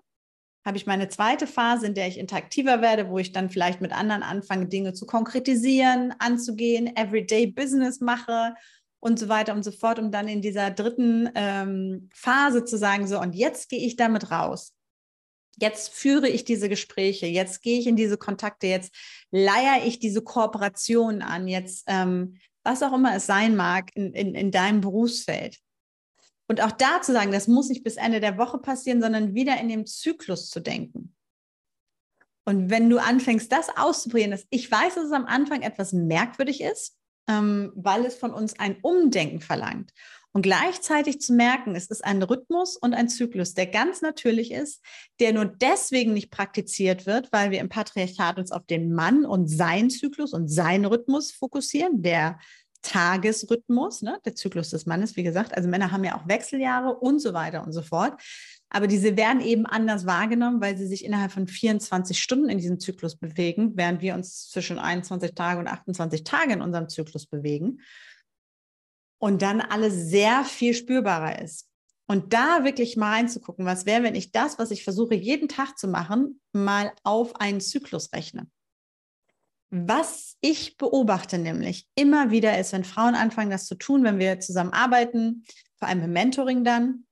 habe 0.63 0.78
ich 0.78 0.86
meine 0.86 1.10
zweite 1.10 1.48
Phase, 1.48 1.88
in 1.88 1.96
der 1.96 2.08
ich 2.08 2.20
interaktiver 2.20 2.84
werde, 2.84 3.10
wo 3.10 3.17
ich 3.17 3.32
dann 3.32 3.50
vielleicht 3.50 3.82
mit 3.82 3.91
anderen 3.91 4.22
anfange, 4.22 4.67
Dinge 4.67 4.94
zu 4.94 5.08
konkretisieren, 5.08 6.13
anzugehen, 6.20 6.96
Everyday 6.96 7.48
Business 7.48 8.02
mache 8.02 8.54
und 9.00 9.17
so 9.17 9.30
weiter 9.30 9.56
und 9.56 9.63
so 9.63 9.72
fort, 9.72 9.98
um 9.98 10.12
dann 10.12 10.28
in 10.28 10.44
dieser 10.44 10.70
dritten 10.70 11.28
ähm, 11.34 12.08
Phase 12.13 12.65
zu 12.65 12.78
sagen, 12.78 13.08
so, 13.08 13.20
und 13.20 13.34
jetzt 13.34 13.67
gehe 13.67 13.80
ich 13.80 13.96
damit 13.96 14.30
raus 14.30 14.76
jetzt 15.58 15.94
führe 15.94 16.28
ich 16.28 16.44
diese 16.44 16.70
Gespräche, 16.70 17.26
jetzt 17.28 17.62
gehe 17.62 17.80
ich 17.80 17.88
in 17.88 17.96
diese 17.96 18.18
Kontakte, 18.18 18.68
jetzt 18.68 18.94
leier 19.32 19.86
ich 19.86 20.00
diese 20.00 20.22
Kooperationen 20.22 21.22
an, 21.22 21.48
jetzt 21.48 21.84
ähm, 21.88 22.38
was 22.64 22.84
auch 22.84 22.94
immer 22.94 23.16
es 23.16 23.26
sein 23.26 23.56
mag 23.56 23.90
in, 23.96 24.14
in, 24.14 24.36
in 24.36 24.52
deinem 24.52 24.82
Berufsfeld. 24.82 25.58
Und 26.48 26.62
auch 26.62 26.72
da 26.72 27.02
zu 27.02 27.14
sagen, 27.14 27.32
das 27.32 27.48
muss 27.48 27.70
nicht 27.70 27.84
bis 27.84 27.96
Ende 27.96 28.20
der 28.20 28.38
Woche 28.38 28.58
passieren, 28.58 29.02
sondern 29.02 29.34
wieder 29.34 29.60
in 29.60 29.70
dem 29.70 29.86
Zyklus 29.86 30.50
zu 30.50 30.60
denken. 30.60 31.16
Und 32.46 32.70
wenn 32.70 32.90
du 32.90 32.98
anfängst, 32.98 33.52
das 33.52 33.70
auszuprobieren, 33.76 34.32
dass 34.32 34.46
ich 34.50 34.70
weiß, 34.70 34.96
dass 34.96 35.06
es 35.06 35.12
am 35.12 35.26
Anfang 35.26 35.62
etwas 35.62 35.94
merkwürdig 35.94 36.62
ist, 36.62 36.98
ähm, 37.30 37.72
weil 37.76 38.06
es 38.06 38.16
von 38.16 38.34
uns 38.34 38.58
ein 38.60 38.78
Umdenken 38.82 39.40
verlangt. 39.40 39.92
Und 40.34 40.44
gleichzeitig 40.44 41.20
zu 41.20 41.34
merken, 41.34 41.76
es 41.76 41.88
ist 41.88 42.06
ein 42.06 42.24
Rhythmus 42.24 42.78
und 42.78 42.94
ein 42.94 43.10
Zyklus, 43.10 43.54
der 43.54 43.67
ganz 43.67 44.02
natürlich 44.02 44.52
ist, 44.52 44.82
der 45.20 45.34
nur 45.34 45.46
deswegen 45.46 46.13
nicht 46.13 46.32
praktiziert 46.32 47.06
wird, 47.06 47.32
weil 47.34 47.52
wir 47.52 47.60
im 47.60 47.67
Patriarchat 47.67 48.38
uns 48.38 48.52
auf 48.52 48.65
den 48.65 48.94
Mann 48.94 49.26
und 49.26 49.48
seinen 49.48 49.89
Zyklus 49.89 50.34
und 50.34 50.48
seinen 50.48 50.86
Rhythmus 50.86 51.32
fokussieren, 51.32 52.02
der 52.02 52.39
Tagesrhythmus, 52.82 54.02
ne, 54.02 54.20
der 54.26 54.36
Zyklus 54.36 54.70
des 54.70 54.86
Mannes, 54.86 55.15
wie 55.15 55.24
gesagt. 55.24 55.56
Also 55.56 55.70
Männer 55.70 55.91
haben 55.91 56.04
ja 56.04 56.17
auch 56.17 56.28
Wechseljahre 56.28 56.96
und 56.96 57.20
so 57.20 57.34
weiter 57.34 57.63
und 57.63 57.74
so 57.74 57.82
fort. 57.82 58.20
Aber 58.70 58.88
diese 58.88 59.17
werden 59.17 59.41
eben 59.41 59.65
anders 59.65 60.06
wahrgenommen, 60.06 60.62
weil 60.62 60.78
sie 60.78 60.88
sich 60.88 61.04
innerhalb 61.04 61.32
von 61.32 61.46
24 61.46 62.22
Stunden 62.22 62.50
in 62.50 62.58
diesem 62.58 62.80
Zyklus 62.80 63.17
bewegen, 63.17 63.74
während 63.76 64.02
wir 64.02 64.13
uns 64.15 64.50
zwischen 64.50 64.80
21 64.80 65.36
Tage 65.36 65.60
und 65.60 65.67
28 65.67 66.24
Tage 66.24 66.54
in 66.54 66.62
unserem 66.62 66.88
Zyklus 66.88 67.28
bewegen. 67.28 67.82
Und 69.21 69.41
dann 69.41 69.62
alles 69.62 70.10
sehr 70.10 70.43
viel 70.43 70.73
spürbarer 70.73 71.41
ist. 71.41 71.67
Und 72.07 72.34
da 72.34 72.63
wirklich 72.65 72.97
mal 72.97 73.13
reinzugucken, 73.13 73.65
was 73.65 73.86
wäre, 73.86 74.03
wenn 74.03 74.15
ich 74.15 74.31
das, 74.31 74.60
was 74.60 74.71
ich 74.71 74.84
versuche 74.84 75.15
jeden 75.15 75.47
Tag 75.47 75.77
zu 75.77 75.88
machen, 75.88 76.41
mal 76.51 76.91
auf 77.03 77.36
einen 77.36 77.62
Zyklus 77.62 78.12
rechne. 78.13 78.47
Was 79.69 80.36
ich 80.41 80.75
beobachte 80.75 81.38
nämlich 81.38 81.88
immer 81.95 82.31
wieder 82.31 82.60
ist, 82.60 82.73
wenn 82.73 82.84
Frauen 82.84 83.15
anfangen, 83.15 83.51
das 83.51 83.67
zu 83.67 83.75
tun, 83.75 84.03
wenn 84.03 84.19
wir 84.19 84.41
zusammen 84.41 84.73
arbeiten, 84.73 85.45
vor 85.77 85.88
allem 85.88 86.03
im 86.03 86.12
Mentoring 86.12 86.65
dann, 86.65 87.05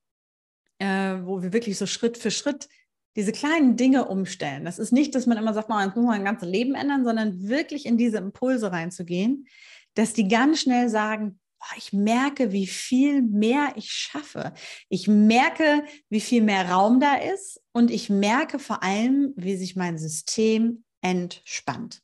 äh, 0.78 1.16
wo 1.22 1.42
wir 1.42 1.54
wirklich 1.54 1.78
so 1.78 1.86
Schritt 1.86 2.18
für 2.18 2.30
Schritt 2.30 2.68
diese 3.16 3.32
kleinen 3.32 3.76
Dinge 3.76 4.06
umstellen. 4.06 4.64
Das 4.64 4.78
ist 4.78 4.92
nicht, 4.92 5.14
dass 5.14 5.26
man 5.26 5.38
immer 5.38 5.54
sagt, 5.54 5.68
man 5.68 5.88
muss 5.94 6.04
mein 6.04 6.24
ganzes 6.24 6.48
Leben 6.48 6.74
ändern, 6.74 7.04
sondern 7.04 7.48
wirklich 7.48 7.86
in 7.86 7.96
diese 7.96 8.18
Impulse 8.18 8.70
reinzugehen, 8.70 9.46
dass 9.94 10.12
die 10.12 10.28
ganz 10.28 10.60
schnell 10.60 10.88
sagen, 10.88 11.39
ich 11.76 11.92
merke, 11.92 12.52
wie 12.52 12.66
viel 12.66 13.22
mehr 13.22 13.72
ich 13.76 13.92
schaffe. 13.92 14.52
Ich 14.88 15.08
merke, 15.08 15.84
wie 16.08 16.20
viel 16.20 16.42
mehr 16.42 16.70
Raum 16.70 17.00
da 17.00 17.16
ist 17.16 17.60
und 17.72 17.90
ich 17.90 18.10
merke 18.10 18.58
vor 18.58 18.82
allem, 18.82 19.32
wie 19.36 19.56
sich 19.56 19.76
mein 19.76 19.98
System 19.98 20.84
entspannt. 21.02 22.02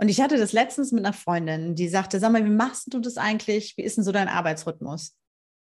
Und 0.00 0.08
ich 0.08 0.20
hatte 0.20 0.36
das 0.36 0.52
letztens 0.52 0.92
mit 0.92 1.04
einer 1.04 1.12
Freundin, 1.12 1.74
die 1.74 1.88
sagte, 1.88 2.20
sag 2.20 2.30
mal, 2.30 2.44
wie 2.44 2.50
machst 2.50 2.92
du 2.94 3.00
das 3.00 3.16
eigentlich? 3.16 3.76
Wie 3.76 3.82
ist 3.82 3.96
denn 3.96 4.04
so 4.04 4.12
dein 4.12 4.28
Arbeitsrhythmus? 4.28 5.16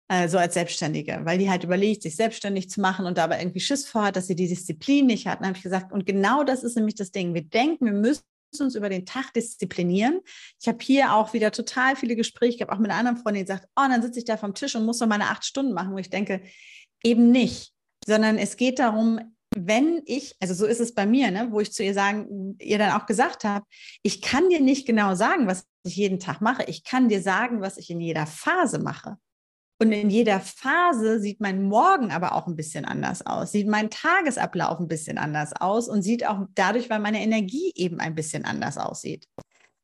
äh, 0.09 0.29
so 0.29 0.39
als 0.39 0.55
Selbstständige, 0.55 1.21
weil 1.25 1.39
die 1.39 1.51
halt 1.51 1.65
überlegt, 1.65 2.03
sich 2.03 2.17
selbstständig 2.17 2.71
zu 2.71 2.81
machen 2.81 3.07
und 3.07 3.19
da 3.19 3.25
aber 3.25 3.39
irgendwie 3.39 3.61
Schiss 3.61 3.87
vorhat, 3.87 4.17
dass 4.17 4.27
sie 4.27 4.35
die 4.35 4.49
Disziplin 4.49 5.07
nicht 5.07 5.27
hat. 5.27 5.41
Dann 5.41 5.49
habe 5.49 5.57
ich 5.57 5.63
gesagt, 5.63 5.93
und 5.93 6.07
genau 6.07 6.45
das 6.45 6.65
ist 6.65 6.77
nämlich 6.77 6.95
das 6.95 7.13
Ding. 7.13 7.35
Wir 7.35 7.45
denken, 7.45 7.85
wir 7.85 7.93
müssen 7.93 8.25
uns 8.61 8.75
über 8.75 8.89
den 8.89 9.07
Tag 9.07 9.33
disziplinieren. 9.35 10.21
Ich 10.61 10.69
habe 10.69 10.79
hier 10.81 11.15
auch 11.15 11.33
wieder 11.33 11.53
total 11.53 11.97
viele 11.97 12.17
Gespräche, 12.17 12.61
habe 12.63 12.73
auch 12.73 12.79
mit 12.79 12.91
einer 12.91 12.99
anderen 12.99 13.19
Freundin 13.19 13.45
gesagt, 13.45 13.69
oh, 13.77 13.87
dann 13.89 14.03
sitze 14.03 14.19
ich 14.19 14.25
da 14.25 14.37
vom 14.37 14.55
Tisch 14.55 14.75
und 14.75 14.85
muss 14.85 15.01
noch 15.01 15.09
meine 15.09 15.25
acht 15.25 15.45
Stunden 15.45 15.73
machen, 15.73 15.93
wo 15.93 15.99
ich 15.99 16.11
denke, 16.11 16.43
eben 17.03 17.31
nicht, 17.31 17.73
sondern 18.07 18.39
es 18.39 18.57
geht 18.57 18.79
darum, 18.79 19.21
wenn 19.57 20.03
ich, 20.05 20.37
also 20.41 20.55
so 20.55 20.67
ist 20.67 20.81
es 20.81 20.95
bei 20.95 21.07
mir, 21.07 21.31
ne, 21.31 21.49
wo 21.51 21.61
ich 21.61 21.73
zu 21.73 21.83
ihr 21.83 21.95
sagen, 21.95 22.57
ihr 22.61 22.79
dann 22.79 22.93
auch 22.93 23.07
gesagt 23.07 23.45
habe, 23.45 23.65
ich 24.03 24.21
kann 24.21 24.49
dir 24.51 24.61
nicht 24.61 24.87
genau 24.87 25.15
sagen, 25.15 25.47
was 25.47 25.65
ich 25.85 25.97
jeden 25.97 26.21
Tag 26.21 26.41
mache. 26.41 26.65
Ich 26.65 26.85
kann 26.85 27.09
dir 27.09 27.23
sagen, 27.23 27.61
was 27.61 27.79
ich 27.79 27.91
in 27.91 28.01
jeder 28.01 28.27
Phase 28.27 28.79
mache. 28.79 29.17
Und 29.81 29.93
in 29.93 30.11
jeder 30.11 30.41
Phase 30.41 31.21
sieht 31.21 31.41
mein 31.41 31.63
Morgen 31.63 32.11
aber 32.11 32.35
auch 32.35 32.49
ein 32.49 32.57
bisschen 32.57 32.85
anders 32.85 33.25
aus, 33.25 33.53
sieht 33.53 33.69
mein 33.69 33.91
Tagesablauf 33.91 34.81
ein 34.81 34.89
bisschen 34.89 35.19
anders 35.19 35.53
aus 35.53 35.89
und 35.89 36.03
sieht 36.03 36.27
auch 36.27 36.47
dadurch, 36.55 36.91
weil 36.91 36.99
meine 36.99 37.23
Energie 37.23 37.73
eben 37.77 38.01
ein 38.01 38.17
bisschen 38.17 38.45
anders 38.45 38.77
aussieht. 38.77 39.29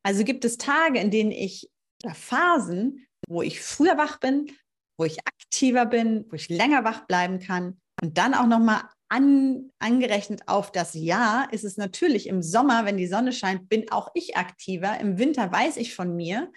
Also 0.02 0.24
gibt 0.24 0.44
es 0.44 0.59
Tage, 0.59 0.98
in 0.98 1.12
denen 1.12 1.30
ich 1.30 1.70
oder 2.04 2.14
Phasen, 2.14 3.07
wo 3.28 3.40
ich 3.40 3.61
früher 3.61 3.96
wach 3.96 4.18
bin, 4.18 4.50
wo 4.98 5.04
ich 5.04 5.18
aktiver 5.26 5.87
bin, 5.87 6.26
wo 6.28 6.35
ich 6.35 6.48
länger 6.48 6.83
wach 6.83 7.07
bleiben 7.07 7.38
kann 7.38 7.80
und 8.02 8.18
dann 8.18 8.35
auch 8.35 8.46
nochmal 8.46 8.83
an, 9.09 9.70
angerechnet 9.78 10.42
auf 10.48 10.72
das 10.72 10.94
Jahr 10.94 11.52
ist 11.52 11.62
es 11.62 11.76
natürlich 11.76 12.26
im 12.26 12.42
Sommer, 12.42 12.85
wenn 12.85 12.96
die 12.96 13.07
Sonne 13.07 13.33
scheint, 13.33 13.68
bin 13.68 13.90
auch 13.92 14.11
ich 14.14 14.37
aktiver. 14.37 14.98
Im 14.98 15.18
Winter 15.18 15.52
weiß 15.52 15.76
ich 15.76 15.94
von 15.94 16.16
mir, 16.16 16.52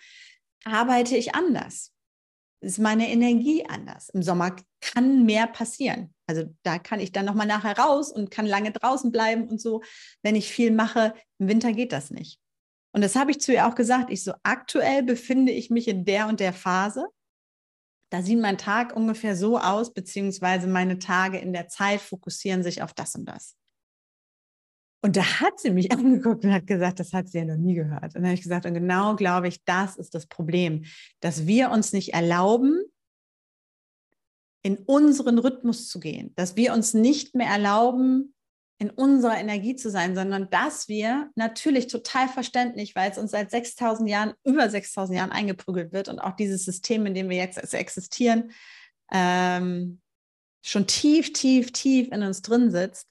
arbeite 0.66 1.16
ich 1.16 1.36
anders 1.36 1.94
ist 2.62 2.80
meine 2.80 3.10
Energie 3.10 3.66
anders. 3.68 4.10
Im 4.10 4.24
Sommer 4.24 4.56
kann 4.82 5.26
mehr 5.26 5.48
passieren. 5.48 6.14
Also 6.28 6.46
da 6.64 6.80
kann 6.80 7.00
ich 7.00 7.12
dann 7.12 7.26
nochmal 7.26 7.48
nachher 7.48 7.78
raus 7.78 8.12
und 8.12 8.32
kann 8.32 8.46
lange 8.46 8.72
draußen 8.72 9.12
bleiben 9.12 9.48
und 9.48 9.62
so. 9.62 9.82
Wenn 10.24 10.36
ich 10.36 10.52
viel 10.52 10.72
mache, 10.72 11.14
im 11.40 11.48
Winter 11.48 11.72
geht 11.72 11.92
das 11.92 12.12
nicht. 12.12 12.40
Und 12.94 13.02
das 13.04 13.16
habe 13.16 13.32
ich 13.32 13.40
zu 13.40 13.54
ihr 13.54 13.68
auch 13.68 13.76
gesagt. 13.76 14.10
Ich 14.10 14.24
so, 14.24 14.34
aktuell 14.44 15.04
befinde 15.04 15.52
ich 15.52 15.70
mich 15.70 15.88
in 15.88 16.04
der 16.06 16.28
und 16.28 16.40
der 16.40 16.54
Phase. 16.54 17.08
Da 18.10 18.22
sieht 18.22 18.40
mein 18.40 18.58
Tag 18.58 18.96
ungefähr 18.96 19.36
so 19.36 19.60
aus, 19.60 19.94
beziehungsweise 19.94 20.68
meine 20.68 20.98
Tage 20.98 21.38
in 21.38 21.54
der 21.54 21.68
Zeit 21.68 22.02
fokussieren 22.02 22.64
sich 22.64 22.82
auf 22.82 22.94
das 22.94 23.16
und 23.16 23.26
das. 23.26 23.56
Und 25.08 25.16
da 25.16 25.40
hat 25.40 25.58
sie 25.58 25.72
mich 25.72 25.90
angeguckt 25.94 26.44
und 26.44 26.52
hat 26.52 26.68
gesagt, 26.68 27.00
das 27.00 27.14
hat 27.14 27.30
sie 27.30 27.38
ja 27.38 27.46
noch 27.46 27.56
nie 27.56 27.76
gehört. 27.76 28.04
Und 28.04 28.16
dann 28.16 28.26
habe 28.26 28.34
ich 28.34 28.42
gesagt, 28.42 28.66
und 28.66 28.74
genau 28.74 29.16
glaube 29.16 29.48
ich, 29.48 29.64
das 29.64 29.96
ist 29.96 30.14
das 30.14 30.28
Problem, 30.28 30.84
dass 31.22 31.48
wir 31.48 31.72
uns 31.72 31.94
nicht 31.94 32.14
erlauben, 32.14 32.84
in 34.64 34.76
unseren 34.80 35.38
Rhythmus 35.38 35.88
zu 35.88 36.02
gehen, 36.02 36.34
dass 36.36 36.58
wir 36.58 36.74
uns 36.74 36.94
nicht 36.94 37.36
mehr 37.36 37.48
erlauben, 37.48 38.34
in 38.80 38.90
unserer 38.90 39.38
Energie 39.38 39.78
zu 39.78 39.90
sein, 39.90 40.14
sondern 40.14 40.50
dass 40.50 40.90
wir 40.90 41.32
natürlich 41.36 41.88
total 41.88 42.28
verständlich, 42.28 42.94
weil 42.94 43.10
es 43.10 43.18
uns 43.18 43.32
seit 43.32 43.50
6000 43.50 44.10
Jahren, 44.10 44.34
über 44.44 44.70
6000 44.70 45.18
Jahren 45.18 45.32
eingeprügelt 45.32 45.94
wird 45.94 46.10
und 46.10 46.20
auch 46.20 46.36
dieses 46.36 46.66
System, 46.66 47.06
in 47.06 47.14
dem 47.14 47.30
wir 47.30 47.38
jetzt 47.38 47.74
existieren, 47.74 48.52
ähm, 49.14 50.02
schon 50.62 50.86
tief, 50.86 51.32
tief, 51.32 51.72
tief 51.72 52.10
in 52.12 52.24
uns 52.24 52.42
drin 52.42 52.72
sitzt, 52.72 53.08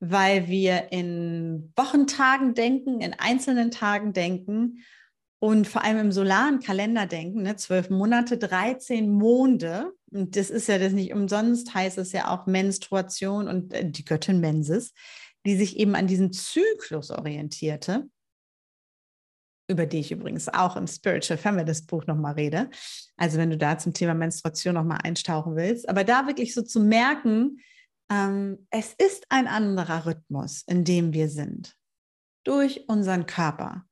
weil 0.00 0.48
wir 0.48 0.92
in 0.92 1.72
Wochentagen 1.76 2.54
denken, 2.54 3.00
in 3.00 3.14
einzelnen 3.14 3.70
Tagen 3.70 4.12
denken 4.12 4.84
und 5.40 5.66
vor 5.66 5.84
allem 5.84 5.98
im 5.98 6.12
solaren 6.12 6.60
Kalender 6.60 7.06
denken, 7.06 7.42
ne? 7.42 7.56
zwölf 7.56 7.90
Monate, 7.90 8.38
13 8.38 9.10
Monde. 9.10 9.92
Und 10.10 10.36
das 10.36 10.50
ist 10.50 10.68
ja 10.68 10.78
das 10.78 10.92
nicht 10.92 11.12
umsonst, 11.12 11.74
heißt 11.74 11.98
es 11.98 12.12
ja 12.12 12.28
auch 12.28 12.46
Menstruation 12.46 13.48
und 13.48 13.72
äh, 13.72 13.88
die 13.88 14.04
Göttin 14.04 14.40
Mensis, 14.40 14.92
die 15.46 15.56
sich 15.56 15.78
eben 15.78 15.94
an 15.94 16.06
diesen 16.06 16.32
Zyklus 16.32 17.10
orientierte, 17.10 18.08
über 19.68 19.86
die 19.86 20.00
ich 20.00 20.10
übrigens 20.10 20.48
auch 20.48 20.76
im 20.76 20.86
Spiritual 20.86 21.38
Feminist 21.38 21.88
Buch 21.88 22.06
nochmal 22.06 22.34
rede. 22.34 22.70
Also 23.16 23.38
wenn 23.38 23.50
du 23.50 23.58
da 23.58 23.78
zum 23.78 23.92
Thema 23.92 24.14
Menstruation 24.14 24.74
nochmal 24.74 25.00
einstauchen 25.04 25.56
willst. 25.56 25.88
Aber 25.88 26.04
da 26.04 26.26
wirklich 26.26 26.54
so 26.54 26.62
zu 26.62 26.80
merken, 26.80 27.58
ähm, 28.10 28.66
es 28.70 28.94
ist 28.94 29.26
ein 29.28 29.46
anderer 29.46 30.06
Rhythmus, 30.06 30.62
in 30.66 30.84
dem 30.84 31.12
wir 31.12 31.28
sind. 31.28 31.74
Durch 32.44 32.88
unseren 32.88 33.26
Körper, 33.26 33.84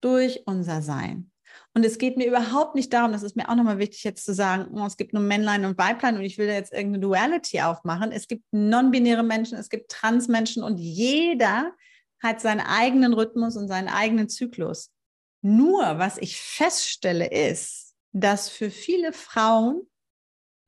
durch 0.00 0.42
unser 0.46 0.82
Sein. 0.82 1.30
Und 1.74 1.84
es 1.84 1.98
geht 1.98 2.16
mir 2.16 2.26
überhaupt 2.26 2.74
nicht 2.74 2.92
darum, 2.92 3.12
das 3.12 3.22
ist 3.22 3.36
mir 3.36 3.48
auch 3.48 3.54
nochmal 3.54 3.78
wichtig 3.78 4.04
jetzt 4.04 4.24
zu 4.24 4.34
sagen, 4.34 4.76
oh, 4.78 4.86
es 4.86 4.96
gibt 4.96 5.12
nur 5.12 5.22
Männlein 5.22 5.64
und 5.64 5.78
Weiblein 5.78 6.16
und 6.16 6.22
ich 6.22 6.38
will 6.38 6.46
da 6.46 6.52
jetzt 6.54 6.72
irgendeine 6.72 7.00
Duality 7.00 7.60
aufmachen. 7.60 8.12
Es 8.12 8.28
gibt 8.28 8.44
non-binäre 8.52 9.22
Menschen, 9.22 9.56
es 9.58 9.68
gibt 9.68 9.90
Trans-Menschen 9.90 10.62
und 10.62 10.78
jeder 10.78 11.72
hat 12.22 12.40
seinen 12.40 12.60
eigenen 12.60 13.14
Rhythmus 13.14 13.56
und 13.56 13.68
seinen 13.68 13.88
eigenen 13.88 14.28
Zyklus. 14.28 14.90
Nur 15.42 15.98
was 15.98 16.18
ich 16.18 16.40
feststelle 16.40 17.30
ist, 17.30 17.94
dass 18.12 18.48
für 18.48 18.70
viele 18.70 19.12
Frauen 19.12 19.82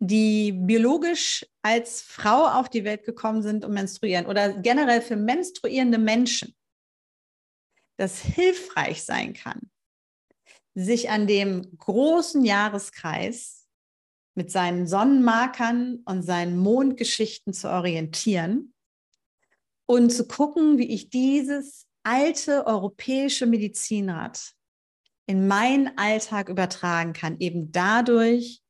die 0.05 0.51
biologisch 0.51 1.47
als 1.63 2.03
Frau 2.03 2.49
auf 2.49 2.69
die 2.69 2.83
Welt 2.83 3.05
gekommen 3.05 3.41
sind 3.41 3.65
und 3.65 3.73
menstruieren 3.73 4.27
oder 4.27 4.53
generell 4.53 5.01
für 5.01 5.15
menstruierende 5.15 5.99
Menschen, 5.99 6.57
das 7.99 8.21
hilfreich 8.21 9.05
sein 9.05 9.33
kann, 9.33 9.71
sich 10.75 11.09
an 11.09 11.29
dem 11.29 11.79
großen 11.79 12.45
Jahreskreis 12.45 13.69
mit 14.35 14.51
seinen 14.51 14.89
Sonnenmarkern 14.89 16.03
und 16.05 16.23
seinen 16.23 16.59
Mondgeschichten 16.59 17.53
zu 17.53 17.71
orientieren 17.71 18.75
und 19.87 20.11
zu 20.11 20.27
gucken, 20.27 20.79
wie 20.79 20.93
ich 20.93 21.11
dieses 21.11 21.87
alte 22.03 22.67
europäische 22.67 23.47
Medizinrad 23.47 24.53
in 25.27 25.47
meinen 25.47 25.97
Alltag 25.97 26.49
übertragen 26.49 27.13
kann, 27.13 27.39
eben 27.39 27.71
dadurch, 27.71 28.62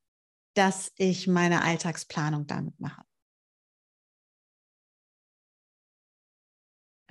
dass 0.55 0.93
ich 0.97 1.27
meine 1.27 1.63
Alltagsplanung 1.63 2.47
damit 2.47 2.79
mache. 2.79 3.03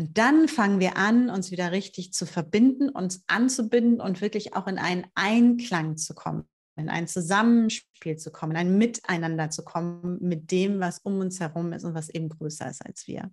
Und 0.01 0.17
dann 0.17 0.47
fangen 0.47 0.79
wir 0.79 0.97
an, 0.97 1.29
uns 1.29 1.51
wieder 1.51 1.71
richtig 1.71 2.11
zu 2.11 2.25
verbinden, 2.25 2.89
uns 2.89 3.23
anzubinden 3.27 4.01
und 4.01 4.19
wirklich 4.19 4.55
auch 4.55 4.65
in 4.65 4.79
einen 4.79 5.05
Einklang 5.13 5.95
zu 5.95 6.15
kommen, 6.15 6.49
in 6.75 6.89
ein 6.89 7.07
Zusammenspiel 7.07 8.17
zu 8.17 8.31
kommen, 8.31 8.53
in 8.53 8.57
ein 8.57 8.77
Miteinander 8.79 9.51
zu 9.51 9.63
kommen 9.63 10.17
mit 10.19 10.49
dem, 10.49 10.79
was 10.79 10.97
um 10.99 11.19
uns 11.19 11.39
herum 11.39 11.71
ist 11.71 11.83
und 11.83 11.93
was 11.93 12.09
eben 12.09 12.29
größer 12.29 12.67
ist 12.67 12.83
als 12.83 13.05
wir. 13.05 13.31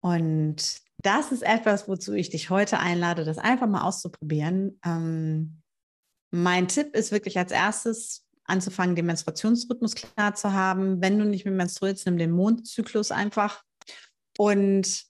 Und 0.00 0.80
das 0.98 1.30
ist 1.30 1.42
etwas, 1.42 1.86
wozu 1.86 2.12
ich 2.14 2.30
dich 2.30 2.50
heute 2.50 2.80
einlade, 2.80 3.24
das 3.24 3.38
einfach 3.38 3.68
mal 3.68 3.82
auszuprobieren. 3.82 4.80
Ähm, 4.84 5.62
mein 6.32 6.66
Tipp 6.66 6.96
ist 6.96 7.12
wirklich 7.12 7.38
als 7.38 7.52
erstes 7.52 8.25
anzufangen, 8.46 8.96
den 8.96 9.06
Menstruationsrhythmus 9.06 9.94
klar 9.94 10.34
zu 10.34 10.52
haben. 10.52 11.00
Wenn 11.02 11.18
du 11.18 11.24
nicht 11.24 11.44
mehr 11.44 11.54
menstruierst, 11.54 12.06
nimm 12.06 12.18
den 12.18 12.30
Mondzyklus 12.30 13.10
einfach. 13.10 13.62
Und 14.38 15.06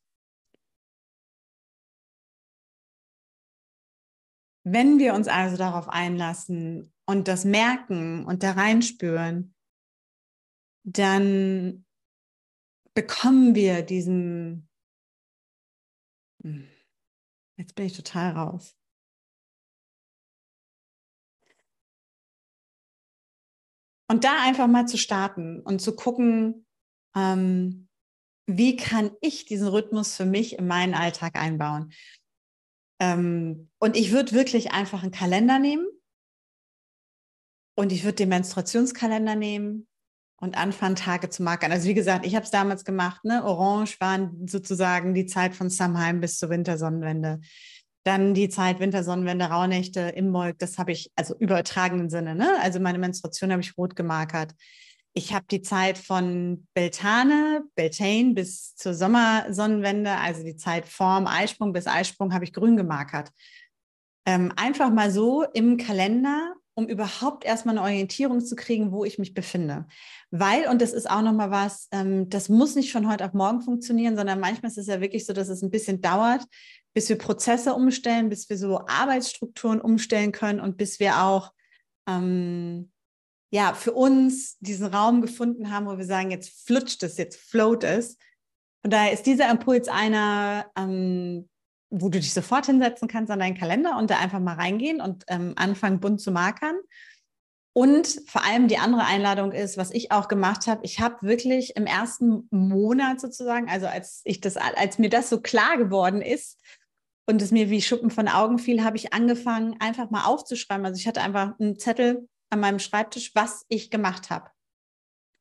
wenn 4.64 4.99
wir 4.99 5.14
uns 5.14 5.29
also 5.29 5.57
darauf 5.57 5.88
einlassen 5.88 6.92
und 7.07 7.29
das 7.29 7.44
merken 7.44 8.25
und 8.27 8.42
da 8.42 8.53
reinspüren, 8.53 9.55
dann 10.85 11.85
bekommen 12.94 13.55
wir 13.55 13.83
diesen, 13.83 14.68
hm, 16.42 16.68
jetzt 17.59 17.75
bin 17.75 17.87
ich 17.87 17.96
total 17.96 18.33
raus. 18.33 18.77
Und 24.08 24.24
da 24.24 24.42
einfach 24.42 24.66
mal 24.68 24.86
zu 24.86 24.98
starten 24.98 25.60
und 25.60 25.80
zu 25.80 25.96
gucken, 25.96 26.66
ähm, 27.16 27.88
wie 28.46 28.76
kann 28.76 29.10
ich 29.20 29.44
diesen 29.44 29.68
Rhythmus 29.68 30.16
für 30.16 30.26
mich 30.26 30.58
in 30.58 30.66
meinen 30.68 30.94
Alltag 30.94 31.34
einbauen. 31.36 31.92
Ähm, 33.00 33.70
und 33.78 33.96
ich 33.96 34.12
würde 34.12 34.32
wirklich 34.32 34.72
einfach 34.72 35.02
einen 35.02 35.12
Kalender 35.12 35.58
nehmen 35.58 35.86
und 37.76 37.92
ich 37.92 38.04
würde 38.04 38.16
den 38.16 38.28
Menstruationskalender 38.30 39.34
nehmen 39.34 39.86
und 40.40 40.56
anfangen, 40.56 40.96
Tage 40.96 41.28
zu 41.28 41.42
markern. 41.42 41.72
Also 41.72 41.88
wie 41.88 41.94
gesagt, 41.94 42.24
ich 42.24 42.34
habe 42.34 42.44
es 42.44 42.50
damals 42.50 42.84
gemacht. 42.84 43.24
Ne? 43.24 43.44
Orange 43.44 44.00
waren 44.00 44.46
sozusagen 44.46 45.14
die 45.14 45.26
Zeit 45.26 45.54
von 45.54 45.68
Samheim 45.68 46.20
bis 46.20 46.38
zur 46.38 46.50
Wintersonnenwende. 46.50 47.40
Dann 48.06 48.34
die 48.34 48.48
Zeit 48.48 48.78
Wintersonnenwende, 48.78 49.46
Rauhnächte, 49.46 50.00
Imbolg, 50.00 50.60
das 50.60 50.78
habe 50.78 50.92
ich, 50.92 51.10
also 51.16 51.36
übertragenen 51.36 52.08
Sinne, 52.08 52.36
ne? 52.36 52.56
Also 52.62 52.78
meine 52.78 52.98
Menstruation 52.98 53.50
habe 53.50 53.62
ich 53.62 53.76
rot 53.76 53.96
gemarkert. 53.96 54.54
Ich 55.12 55.34
habe 55.34 55.46
die 55.50 55.60
Zeit 55.60 55.98
von 55.98 56.68
Beltane, 56.72 57.64
Beltane 57.74 58.32
bis 58.32 58.76
zur 58.76 58.94
Sommersonnenwende, 58.94 60.12
also 60.12 60.44
die 60.44 60.54
Zeit 60.54 60.86
vorm 60.86 61.26
Eisprung 61.26 61.72
bis 61.72 61.88
Eisprung, 61.88 62.32
habe 62.32 62.44
ich 62.44 62.52
grün 62.52 62.76
gemarkert. 62.76 63.30
Ähm, 64.24 64.52
einfach 64.54 64.90
mal 64.90 65.10
so 65.10 65.42
im 65.42 65.76
Kalender, 65.76 66.54
um 66.76 66.86
überhaupt 66.88 67.44
erstmal 67.44 67.76
eine 67.76 67.82
Orientierung 67.82 68.44
zu 68.44 68.54
kriegen, 68.54 68.92
wo 68.92 69.04
ich 69.04 69.18
mich 69.18 69.32
befinde. 69.32 69.86
Weil, 70.30 70.68
und 70.68 70.82
das 70.82 70.92
ist 70.92 71.10
auch 71.10 71.22
nochmal 71.22 71.50
was, 71.50 71.88
ähm, 71.90 72.28
das 72.28 72.50
muss 72.50 72.74
nicht 72.74 72.92
von 72.92 73.10
heute 73.10 73.24
auf 73.24 73.32
morgen 73.32 73.62
funktionieren, 73.62 74.14
sondern 74.14 74.40
manchmal 74.40 74.70
ist 74.70 74.76
es 74.76 74.86
ja 74.86 75.00
wirklich 75.00 75.24
so, 75.24 75.32
dass 75.32 75.48
es 75.48 75.62
ein 75.62 75.70
bisschen 75.70 76.02
dauert, 76.02 76.44
bis 76.92 77.08
wir 77.08 77.16
Prozesse 77.16 77.72
umstellen, 77.72 78.28
bis 78.28 78.50
wir 78.50 78.58
so 78.58 78.86
Arbeitsstrukturen 78.86 79.80
umstellen 79.80 80.32
können 80.32 80.60
und 80.60 80.76
bis 80.76 81.00
wir 81.00 81.22
auch 81.22 81.50
ähm, 82.06 82.92
ja 83.50 83.72
für 83.72 83.92
uns 83.92 84.58
diesen 84.58 84.86
Raum 84.86 85.22
gefunden 85.22 85.70
haben, 85.70 85.86
wo 85.86 85.96
wir 85.96 86.04
sagen, 86.04 86.30
jetzt 86.30 86.66
flutscht 86.66 87.02
es, 87.02 87.16
jetzt 87.16 87.40
float 87.40 87.84
es. 87.84 88.18
Und 88.82 88.92
daher 88.92 89.12
ist 89.12 89.24
dieser 89.24 89.50
Impuls 89.50 89.88
einer, 89.88 90.66
ähm, 90.76 91.48
wo 91.90 92.09
du 92.09 92.18
dich 92.18 92.35
sofort 92.35 92.66
hinsetzen 92.66 93.09
kannst 93.09 93.31
an 93.31 93.38
deinen 93.38 93.57
Kalender 93.57 93.96
und 93.96 94.11
da 94.11 94.18
einfach 94.18 94.40
mal 94.40 94.55
reingehen 94.55 95.01
und 95.01 95.25
ähm, 95.29 95.53
anfangen, 95.57 96.01
bunt 96.01 96.20
zu 96.20 96.31
markern. 96.31 96.77
Und 97.72 98.22
vor 98.27 98.42
allem 98.44 98.68
die 98.68 98.79
andere 98.79 99.05
Einladung 99.05 99.53
ist, 99.53 99.77
was 99.77 99.90
ich 99.90 100.11
auch 100.11 100.29
gemacht 100.29 100.66
habe, 100.66 100.81
ich 100.85 101.01
habe 101.01 101.27
wirklich 101.27 101.77
im 101.77 101.87
ersten 101.87 102.49
Monat 102.51 103.20
sozusagen, 103.20 103.68
also 103.68 103.87
als 103.87 104.22
ich 104.25 104.40
das, 104.40 104.57
als 104.57 104.99
mir 104.99 105.11
das 105.11 105.29
so 105.29 105.40
klar 105.40 105.77
geworden 105.77 106.22
ist, 106.22 106.59
und 107.27 107.42
es 107.42 107.51
mir 107.51 107.70
wie 107.70 107.83
Schuppen 107.83 108.11
von 108.11 108.29
Augen 108.29 108.59
fiel, 108.59 108.85
habe 108.85 108.96
ich 108.96 109.12
angefangen, 109.12 109.77
einfach 109.81 110.11
mal 110.11 110.25
aufzuschreiben. 110.25 110.87
Also 110.87 110.99
ich 110.99 111.09
hatte 111.09 111.20
einfach 111.20 111.59
einen 111.59 111.79
Zettel 111.79 112.29
an 112.51 112.61
meinem 112.61 112.79
Schreibtisch, 112.79 113.35
was 113.35 113.66
ich 113.68 113.90
gemacht 113.90 114.31
habe, 114.31 114.51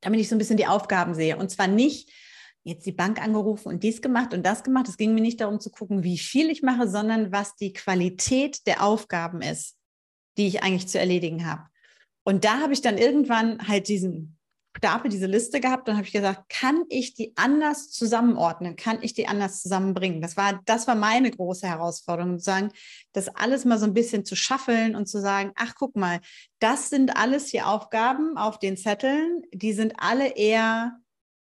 damit 0.00 0.20
ich 0.20 0.28
so 0.28 0.34
ein 0.34 0.38
bisschen 0.38 0.56
die 0.56 0.66
Aufgaben 0.66 1.14
sehe. 1.14 1.36
Und 1.36 1.50
zwar 1.50 1.68
nicht 1.68 2.10
jetzt 2.66 2.84
die 2.84 2.92
Bank 2.92 3.22
angerufen 3.22 3.68
und 3.68 3.84
dies 3.84 4.02
gemacht 4.02 4.34
und 4.34 4.44
das 4.44 4.64
gemacht. 4.64 4.88
Es 4.88 4.96
ging 4.96 5.14
mir 5.14 5.20
nicht 5.20 5.40
darum 5.40 5.60
zu 5.60 5.70
gucken, 5.70 6.02
wie 6.02 6.18
viel 6.18 6.50
ich 6.50 6.62
mache, 6.62 6.88
sondern 6.88 7.30
was 7.30 7.54
die 7.54 7.72
Qualität 7.72 8.66
der 8.66 8.82
Aufgaben 8.82 9.40
ist, 9.40 9.76
die 10.36 10.48
ich 10.48 10.62
eigentlich 10.64 10.88
zu 10.88 10.98
erledigen 10.98 11.46
habe. 11.46 11.62
Und 12.24 12.44
da 12.44 12.58
habe 12.58 12.72
ich 12.72 12.82
dann 12.82 12.98
irgendwann 12.98 13.68
halt 13.68 13.86
diesen 13.86 14.36
Stapel, 14.76 15.08
diese 15.08 15.26
Liste 15.26 15.60
gehabt 15.60 15.88
und 15.88 15.94
habe 15.94 16.06
ich 16.06 16.12
gesagt, 16.12 16.48
kann 16.48 16.82
ich 16.88 17.14
die 17.14 17.32
anders 17.36 17.90
zusammenordnen? 17.92 18.74
Kann 18.74 18.98
ich 19.00 19.14
die 19.14 19.28
anders 19.28 19.62
zusammenbringen? 19.62 20.20
Das 20.20 20.36
war, 20.36 20.60
das 20.66 20.88
war 20.88 20.96
meine 20.96 21.30
große 21.30 21.68
Herausforderung, 21.68 22.38
zu 22.38 22.44
sagen, 22.44 22.72
das 23.12 23.28
alles 23.28 23.64
mal 23.64 23.78
so 23.78 23.86
ein 23.86 23.94
bisschen 23.94 24.24
zu 24.24 24.34
schaffeln 24.34 24.96
und 24.96 25.06
zu 25.06 25.20
sagen, 25.20 25.52
ach, 25.54 25.74
guck 25.78 25.94
mal, 25.94 26.20
das 26.58 26.90
sind 26.90 27.16
alles 27.16 27.48
hier 27.48 27.68
Aufgaben 27.68 28.36
auf 28.36 28.58
den 28.58 28.76
Zetteln, 28.76 29.42
die 29.54 29.72
sind 29.72 29.94
alle 29.98 30.36
eher 30.36 30.98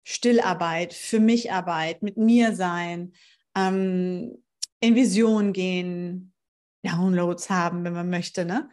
Stillarbeit, 0.03 0.93
für 0.93 1.19
mich 1.19 1.51
Arbeit, 1.51 2.01
mit 2.01 2.17
mir 2.17 2.55
sein, 2.55 3.13
ähm, 3.55 4.43
in 4.79 4.95
Vision 4.95 5.53
gehen, 5.53 6.33
Downloads 6.83 7.49
haben, 7.49 7.83
wenn 7.83 7.93
man 7.93 8.09
möchte, 8.09 8.45
ne? 8.45 8.69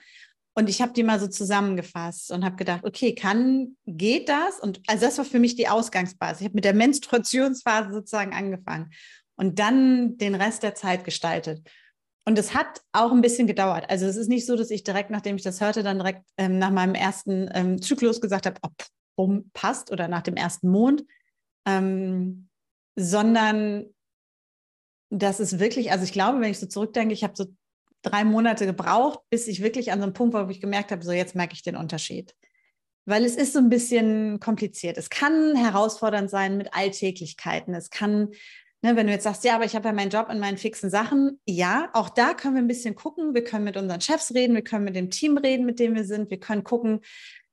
Und 0.54 0.68
ich 0.68 0.82
habe 0.82 0.92
die 0.92 1.04
mal 1.04 1.20
so 1.20 1.28
zusammengefasst 1.28 2.32
und 2.32 2.44
habe 2.44 2.56
gedacht, 2.56 2.84
okay, 2.84 3.14
kann, 3.14 3.76
geht 3.86 4.28
das? 4.28 4.58
Und 4.58 4.80
also 4.88 5.06
das 5.06 5.16
war 5.16 5.24
für 5.24 5.38
mich 5.38 5.54
die 5.54 5.68
Ausgangsbasis. 5.68 6.40
Ich 6.40 6.46
habe 6.46 6.56
mit 6.56 6.64
der 6.64 6.74
Menstruationsphase 6.74 7.92
sozusagen 7.92 8.32
angefangen 8.32 8.90
und 9.36 9.60
dann 9.60 10.16
den 10.16 10.34
Rest 10.34 10.64
der 10.64 10.74
Zeit 10.74 11.04
gestaltet. 11.04 11.64
Und 12.24 12.38
es 12.38 12.54
hat 12.54 12.82
auch 12.92 13.12
ein 13.12 13.20
bisschen 13.20 13.46
gedauert. 13.46 13.88
Also 13.88 14.06
es 14.06 14.16
ist 14.16 14.28
nicht 14.28 14.46
so, 14.46 14.56
dass 14.56 14.70
ich 14.70 14.82
direkt, 14.82 15.10
nachdem 15.10 15.36
ich 15.36 15.44
das 15.44 15.60
hörte, 15.60 15.84
dann 15.84 15.98
direkt 15.98 16.24
ähm, 16.36 16.58
nach 16.58 16.70
meinem 16.70 16.96
ersten 16.96 17.48
ähm, 17.54 17.80
Zyklus 17.80 18.20
gesagt 18.20 18.46
habe, 18.46 18.58
ob 18.62 18.72
oh, 19.16 19.38
passt 19.52 19.92
oder 19.92 20.08
nach 20.08 20.22
dem 20.22 20.34
ersten 20.34 20.70
Mond, 20.70 21.04
ähm, 21.66 22.48
sondern 22.96 23.86
das 25.10 25.40
ist 25.40 25.58
wirklich, 25.58 25.92
also 25.92 26.04
ich 26.04 26.12
glaube, 26.12 26.40
wenn 26.40 26.50
ich 26.50 26.58
so 26.58 26.66
zurückdenke, 26.66 27.14
ich 27.14 27.24
habe 27.24 27.34
so 27.36 27.46
drei 28.02 28.24
Monate 28.24 28.66
gebraucht, 28.66 29.20
bis 29.30 29.48
ich 29.48 29.62
wirklich 29.62 29.92
an 29.92 29.98
so 29.98 30.04
einem 30.04 30.12
Punkt 30.12 30.34
war, 30.34 30.46
wo 30.46 30.50
ich 30.50 30.60
gemerkt 30.60 30.92
habe, 30.92 31.04
so 31.04 31.12
jetzt 31.12 31.34
merke 31.34 31.54
ich 31.54 31.62
den 31.62 31.76
Unterschied. 31.76 32.34
Weil 33.06 33.24
es 33.24 33.36
ist 33.36 33.54
so 33.54 33.58
ein 33.58 33.70
bisschen 33.70 34.38
kompliziert. 34.38 34.98
Es 34.98 35.08
kann 35.08 35.56
herausfordernd 35.56 36.28
sein 36.28 36.58
mit 36.58 36.74
Alltäglichkeiten. 36.74 37.74
Es 37.74 37.88
kann, 37.88 38.28
ne, 38.82 38.96
wenn 38.96 39.06
du 39.06 39.12
jetzt 39.12 39.24
sagst, 39.24 39.44
ja, 39.44 39.54
aber 39.54 39.64
ich 39.64 39.74
habe 39.74 39.88
ja 39.88 39.94
meinen 39.94 40.10
Job 40.10 40.28
in 40.30 40.38
meinen 40.38 40.58
fixen 40.58 40.90
Sachen. 40.90 41.40
Ja, 41.46 41.88
auch 41.94 42.10
da 42.10 42.34
können 42.34 42.54
wir 42.54 42.62
ein 42.62 42.68
bisschen 42.68 42.94
gucken. 42.94 43.34
Wir 43.34 43.44
können 43.44 43.64
mit 43.64 43.78
unseren 43.78 44.02
Chefs 44.02 44.34
reden, 44.34 44.54
wir 44.54 44.62
können 44.62 44.84
mit 44.84 44.94
dem 44.94 45.10
Team 45.10 45.38
reden, 45.38 45.64
mit 45.64 45.78
dem 45.78 45.94
wir 45.94 46.04
sind. 46.04 46.30
Wir 46.30 46.38
können 46.38 46.64
gucken, 46.64 47.00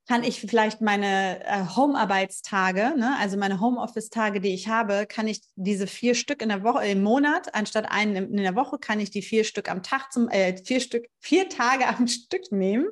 kann 0.08 0.24
ich 0.24 0.39
vielleicht 0.39 0.82
meine 0.82 1.44
äh, 1.46 1.65
Home-Arbeitstage, 1.76 2.94
ne, 2.96 3.15
also 3.20 3.38
meine 3.38 3.60
Homeoffice-Tage, 3.60 4.39
die 4.39 4.54
ich 4.54 4.68
habe, 4.68 5.08
kann 5.08 5.28
ich 5.28 5.41
diese 5.56 5.88
vier 5.88 6.13
Stück 6.13 6.41
in 6.41 6.50
der 6.50 6.63
Woche, 6.63 6.86
im 6.86 7.02
Monat, 7.02 7.56
anstatt 7.56 7.91
einen 7.91 8.15
in 8.15 8.38
der 8.38 8.56
Woche, 8.56 8.78
kann 8.78 9.00
ich 9.00 9.10
die 9.10 9.24
vier 9.24 9.44
Stück 9.44 9.70
am 9.70 9.82
Tag 9.82 10.12
zum, 10.12 10.30
äh, 10.30 10.56
vier 10.63 10.80
Stück, 10.80 11.08
vier 11.20 11.50
Tage 11.50 11.88
am 11.88 12.08
Stück 12.08 12.52
nehmen. 12.52 12.88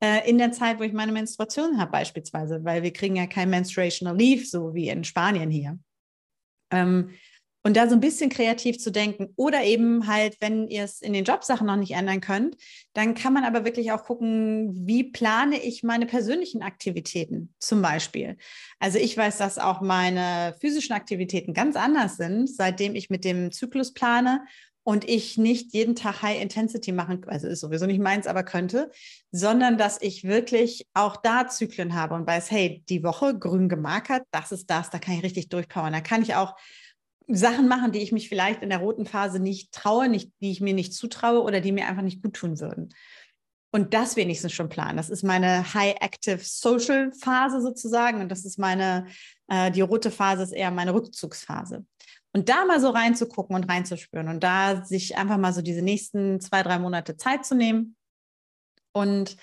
Äh, 0.00 0.28
in 0.28 0.38
der 0.38 0.52
Zeit, 0.52 0.78
wo 0.78 0.82
ich 0.82 0.92
meine 0.92 1.12
Menstruation 1.12 1.78
habe, 1.78 1.90
beispielsweise, 1.90 2.62
weil 2.64 2.82
wir 2.82 2.92
kriegen 2.92 3.16
ja 3.16 3.26
kein 3.26 3.50
Menstruational 3.50 4.16
Leave, 4.16 4.44
so 4.44 4.74
wie 4.74 4.88
in 4.88 5.04
Spanien 5.04 5.50
hier. 5.50 5.78
Ähm, 6.70 7.10
und 7.66 7.76
da 7.76 7.88
so 7.88 7.96
ein 7.96 8.00
bisschen 8.00 8.30
kreativ 8.30 8.78
zu 8.78 8.92
denken. 8.92 9.32
Oder 9.34 9.64
eben 9.64 10.06
halt, 10.06 10.36
wenn 10.38 10.68
ihr 10.68 10.84
es 10.84 11.02
in 11.02 11.12
den 11.12 11.24
Jobsachen 11.24 11.66
noch 11.66 11.74
nicht 11.74 11.94
ändern 11.94 12.20
könnt, 12.20 12.56
dann 12.92 13.16
kann 13.16 13.32
man 13.32 13.42
aber 13.42 13.64
wirklich 13.64 13.90
auch 13.90 14.04
gucken, 14.04 14.86
wie 14.86 15.02
plane 15.02 15.60
ich 15.60 15.82
meine 15.82 16.06
persönlichen 16.06 16.62
Aktivitäten 16.62 17.52
zum 17.58 17.82
Beispiel. 17.82 18.36
Also 18.78 19.00
ich 19.00 19.16
weiß, 19.16 19.38
dass 19.38 19.58
auch 19.58 19.80
meine 19.80 20.54
physischen 20.60 20.94
Aktivitäten 20.94 21.54
ganz 21.54 21.74
anders 21.74 22.16
sind, 22.16 22.48
seitdem 22.48 22.94
ich 22.94 23.10
mit 23.10 23.24
dem 23.24 23.50
Zyklus 23.50 23.92
plane 23.92 24.44
und 24.84 25.08
ich 25.08 25.36
nicht 25.36 25.74
jeden 25.74 25.96
Tag 25.96 26.22
High 26.22 26.40
Intensity 26.40 26.92
machen, 26.92 27.24
also 27.26 27.48
ist 27.48 27.58
sowieso 27.58 27.86
nicht 27.86 28.00
meins, 28.00 28.28
aber 28.28 28.44
könnte, 28.44 28.92
sondern 29.32 29.76
dass 29.76 30.00
ich 30.00 30.22
wirklich 30.22 30.86
auch 30.94 31.16
da 31.16 31.48
Zyklen 31.48 31.96
habe 31.96 32.14
und 32.14 32.28
weiß, 32.28 32.48
hey, 32.52 32.84
die 32.88 33.02
Woche 33.02 33.36
grün 33.36 33.68
gemarkert, 33.68 34.22
das 34.30 34.52
ist 34.52 34.70
das, 34.70 34.90
da 34.90 35.00
kann 35.00 35.14
ich 35.14 35.24
richtig 35.24 35.48
durchpowern. 35.48 35.92
Da 35.92 36.00
kann 36.00 36.22
ich 36.22 36.36
auch 36.36 36.54
Sachen 37.28 37.68
machen, 37.68 37.92
die 37.92 38.00
ich 38.00 38.12
mich 38.12 38.28
vielleicht 38.28 38.62
in 38.62 38.70
der 38.70 38.78
roten 38.78 39.06
Phase 39.06 39.40
nicht 39.40 39.72
traue, 39.72 40.08
nicht, 40.08 40.30
die 40.40 40.52
ich 40.52 40.60
mir 40.60 40.74
nicht 40.74 40.94
zutraue 40.94 41.42
oder 41.42 41.60
die 41.60 41.72
mir 41.72 41.86
einfach 41.88 42.02
nicht 42.02 42.22
gut 42.22 42.34
tun 42.34 42.60
würden. 42.60 42.94
Und 43.72 43.94
das 43.94 44.16
wenigstens 44.16 44.52
schon 44.52 44.68
planen. 44.68 44.96
Das 44.96 45.10
ist 45.10 45.22
meine 45.22 45.74
High 45.74 45.96
Active 46.00 46.38
Social 46.40 47.12
Phase 47.12 47.60
sozusagen. 47.60 48.20
Und 48.20 48.30
das 48.30 48.44
ist 48.44 48.58
meine, 48.58 49.06
äh, 49.48 49.70
die 49.70 49.80
rote 49.80 50.10
Phase 50.10 50.44
ist 50.44 50.52
eher 50.52 50.70
meine 50.70 50.94
Rückzugsphase. 50.94 51.84
Und 52.32 52.48
da 52.48 52.64
mal 52.64 52.80
so 52.80 52.90
reinzugucken 52.90 53.56
und 53.56 53.64
reinzuspüren 53.64 54.28
und 54.28 54.42
da 54.42 54.84
sich 54.84 55.16
einfach 55.16 55.38
mal 55.38 55.52
so 55.52 55.62
diese 55.62 55.82
nächsten 55.82 56.40
zwei, 56.40 56.62
drei 56.62 56.78
Monate 56.78 57.16
Zeit 57.16 57.44
zu 57.44 57.54
nehmen 57.54 57.96
und 58.92 59.36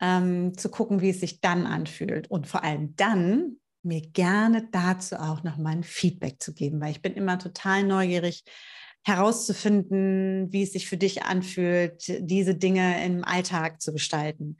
ähm, 0.00 0.56
zu 0.56 0.70
gucken, 0.70 1.00
wie 1.00 1.10
es 1.10 1.20
sich 1.20 1.40
dann 1.40 1.66
anfühlt. 1.66 2.30
Und 2.30 2.46
vor 2.46 2.62
allem 2.62 2.94
dann 2.96 3.56
mir 3.84 4.00
gerne 4.00 4.68
dazu 4.70 5.16
auch 5.16 5.42
noch 5.42 5.56
mal 5.56 5.72
ein 5.72 5.84
Feedback 5.84 6.42
zu 6.42 6.54
geben, 6.54 6.80
weil 6.80 6.92
ich 6.92 7.02
bin 7.02 7.14
immer 7.14 7.38
total 7.38 7.84
neugierig, 7.84 8.44
herauszufinden, 9.06 10.50
wie 10.52 10.62
es 10.62 10.72
sich 10.72 10.88
für 10.88 10.96
dich 10.96 11.24
anfühlt, 11.24 12.04
diese 12.20 12.54
Dinge 12.54 13.04
im 13.04 13.22
Alltag 13.22 13.82
zu 13.82 13.92
gestalten. 13.92 14.56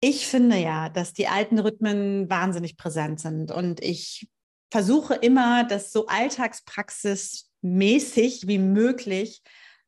Ich 0.00 0.26
finde 0.26 0.58
ja, 0.58 0.88
dass 0.88 1.12
die 1.12 1.28
alten 1.28 1.60
Rhythmen 1.60 2.28
wahnsinnig 2.28 2.76
präsent 2.76 3.20
sind 3.20 3.52
und 3.52 3.80
ich 3.80 4.28
versuche 4.70 5.14
immer, 5.14 5.64
das 5.64 5.92
so 5.92 6.06
alltagspraxismäßig 6.06 8.48
wie 8.48 8.58
möglich 8.58 9.42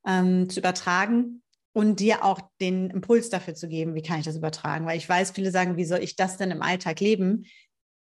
ähm, 0.07 0.49
zu 0.49 0.61
übertragen 0.61 1.43
und 1.73 1.99
dir 2.01 2.25
auch 2.25 2.41
den 2.61 2.91
Impuls 2.91 3.29
dafür 3.29 3.55
zu 3.55 3.69
geben, 3.69 3.97
wie 3.97 4.03
kann 4.03 4.21
ich 4.21 4.25
das 4.25 4.37
übertragen, 4.37 4.87
weil 4.87 4.97
ich 4.97 5.09
weiß, 5.09 5.33
viele 5.33 5.51
sagen, 5.51 5.77
wie 5.77 5.85
soll 5.85 5.99
ich 5.99 6.15
das 6.15 6.37
denn 6.39 6.53
im 6.53 6.63
Alltag 6.63 7.01
leben? 7.01 7.47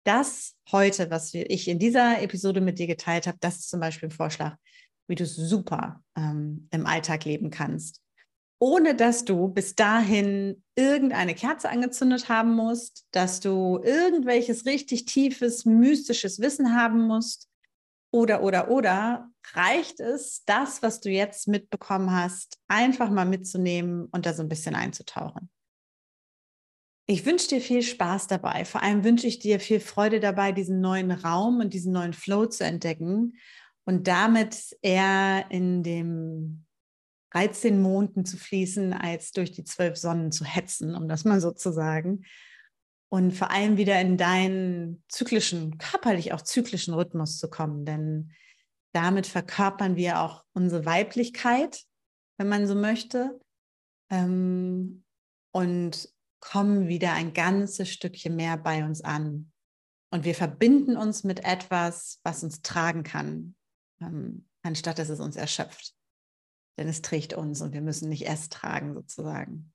Das 0.03 0.55
heute, 0.71 1.09
was 1.11 1.33
ich 1.33 1.67
in 1.67 1.79
dieser 1.79 2.21
Episode 2.21 2.61
mit 2.61 2.79
dir 2.79 2.87
geteilt 2.87 3.27
habe, 3.27 3.37
das 3.39 3.57
ist 3.57 3.69
zum 3.69 3.79
Beispiel 3.79 4.09
ein 4.09 4.13
Vorschlag, 4.13 4.55
wie 5.07 5.15
du 5.15 5.23
es 5.23 5.35
super 5.35 6.03
ähm, 6.15 6.67
im 6.71 6.85
Alltag 6.85 7.25
leben 7.25 7.49
kannst, 7.49 8.01
ohne 8.59 8.95
dass 8.95 9.25
du 9.25 9.47
bis 9.47 9.75
dahin 9.75 10.63
irgendeine 10.75 11.35
Kerze 11.35 11.69
angezündet 11.69 12.29
haben 12.29 12.55
musst, 12.55 13.05
dass 13.11 13.39
du 13.39 13.79
irgendwelches 13.83 14.65
richtig 14.65 15.05
tiefes, 15.05 15.65
mystisches 15.65 16.39
Wissen 16.39 16.75
haben 16.75 17.07
musst, 17.07 17.51
oder, 18.13 18.43
oder, 18.43 18.69
oder, 18.69 19.29
reicht 19.53 19.99
es, 20.01 20.43
das, 20.45 20.81
was 20.81 20.99
du 20.99 21.09
jetzt 21.09 21.47
mitbekommen 21.47 22.11
hast, 22.11 22.59
einfach 22.67 23.09
mal 23.09 23.25
mitzunehmen 23.25 24.07
und 24.11 24.25
da 24.25 24.33
so 24.33 24.43
ein 24.43 24.49
bisschen 24.49 24.75
einzutauchen. 24.75 25.49
Ich 27.11 27.25
wünsche 27.25 27.49
dir 27.49 27.59
viel 27.59 27.81
Spaß 27.81 28.27
dabei. 28.27 28.63
Vor 28.63 28.81
allem 28.83 29.03
wünsche 29.03 29.27
ich 29.27 29.37
dir 29.37 29.59
viel 29.59 29.81
Freude 29.81 30.21
dabei, 30.21 30.53
diesen 30.53 30.79
neuen 30.79 31.11
Raum 31.11 31.59
und 31.59 31.73
diesen 31.73 31.91
neuen 31.91 32.13
Flow 32.13 32.45
zu 32.45 32.63
entdecken 32.63 33.33
und 33.83 34.07
damit 34.07 34.77
eher 34.81 35.43
in 35.49 35.83
dem 35.83 36.65
13 37.33 37.81
Monden 37.81 38.23
zu 38.23 38.37
fließen, 38.37 38.93
als 38.93 39.33
durch 39.33 39.51
die 39.51 39.65
zwölf 39.65 39.97
Sonnen 39.97 40.31
zu 40.31 40.45
hetzen, 40.45 40.95
um 40.95 41.09
das 41.09 41.25
mal 41.25 41.41
so 41.41 41.51
zu 41.51 41.73
sagen 41.73 42.23
und 43.09 43.33
vor 43.33 43.51
allem 43.51 43.75
wieder 43.75 43.99
in 43.99 44.15
deinen 44.15 45.03
zyklischen, 45.09 45.77
körperlich 45.79 46.31
auch 46.31 46.41
zyklischen 46.41 46.93
Rhythmus 46.93 47.39
zu 47.39 47.49
kommen. 47.49 47.83
Denn 47.83 48.31
damit 48.93 49.27
verkörpern 49.27 49.97
wir 49.97 50.21
auch 50.21 50.45
unsere 50.53 50.85
Weiblichkeit, 50.85 51.83
wenn 52.37 52.47
man 52.47 52.67
so 52.67 52.75
möchte, 52.75 53.37
ähm, 54.09 55.03
und 55.53 56.09
kommen 56.41 56.87
wieder 56.87 57.13
ein 57.13 57.33
ganzes 57.33 57.89
Stückchen 57.89 58.35
mehr 58.35 58.57
bei 58.57 58.83
uns 58.83 59.01
an. 59.01 59.51
Und 60.11 60.25
wir 60.25 60.35
verbinden 60.35 60.97
uns 60.97 61.23
mit 61.23 61.45
etwas, 61.45 62.19
was 62.23 62.43
uns 62.43 62.61
tragen 62.61 63.03
kann, 63.03 63.55
ähm, 64.01 64.49
anstatt 64.61 64.99
dass 64.99 65.09
es 65.09 65.21
uns 65.21 65.37
erschöpft. 65.37 65.93
Denn 66.77 66.87
es 66.87 67.01
trägt 67.01 67.33
uns 67.33 67.61
und 67.61 67.73
wir 67.73 67.81
müssen 67.81 68.09
nicht 68.09 68.27
es 68.27 68.49
tragen 68.49 68.93
sozusagen. 68.93 69.71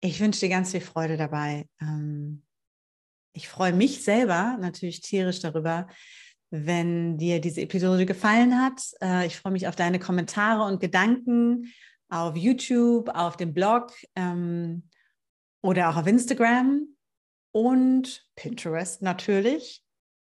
Ich 0.00 0.18
wünsche 0.20 0.40
dir 0.40 0.48
ganz 0.48 0.70
viel 0.70 0.80
Freude 0.80 1.16
dabei. 1.16 1.68
Ähm, 1.80 2.42
ich 3.34 3.48
freue 3.48 3.72
mich 3.72 4.02
selber 4.02 4.56
natürlich 4.60 5.00
tierisch 5.00 5.40
darüber, 5.40 5.88
wenn 6.50 7.18
dir 7.18 7.40
diese 7.40 7.62
Episode 7.62 8.06
gefallen 8.06 8.60
hat. 8.60 8.82
Äh, 9.00 9.26
ich 9.26 9.36
freue 9.36 9.52
mich 9.52 9.68
auf 9.68 9.76
deine 9.76 9.98
Kommentare 9.98 10.64
und 10.64 10.80
Gedanken 10.80 11.72
auf 12.08 12.36
YouTube, 12.36 13.08
auf 13.08 13.36
dem 13.36 13.54
Blog 13.54 13.92
ähm, 14.16 14.88
oder 15.62 15.88
auch 15.88 15.96
auf 15.96 16.06
Instagram 16.06 16.88
und 17.52 18.26
Pinterest 18.34 19.02
natürlich. 19.02 19.84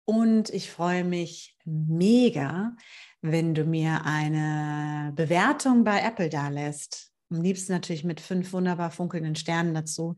Und 0.07 0.51
ich 0.51 0.71
freue 0.71 1.05
mich 1.05 1.57
mega, 1.65 2.77
wenn 3.23 3.55
du 3.55 3.65
mir 3.65 4.05
eine 4.05 5.13
Bewertung 5.15 5.83
bei 5.85 6.01
Apple 6.01 6.29
da 6.29 6.49
lässt. 6.49 7.11
Am 7.31 7.41
liebsten 7.41 7.73
natürlich 7.73 8.05
mit 8.05 8.21
fünf 8.21 8.53
wunderbar 8.53 8.91
funkelnden 8.91 9.35
Sternen 9.35 9.75
dazu, 9.75 10.15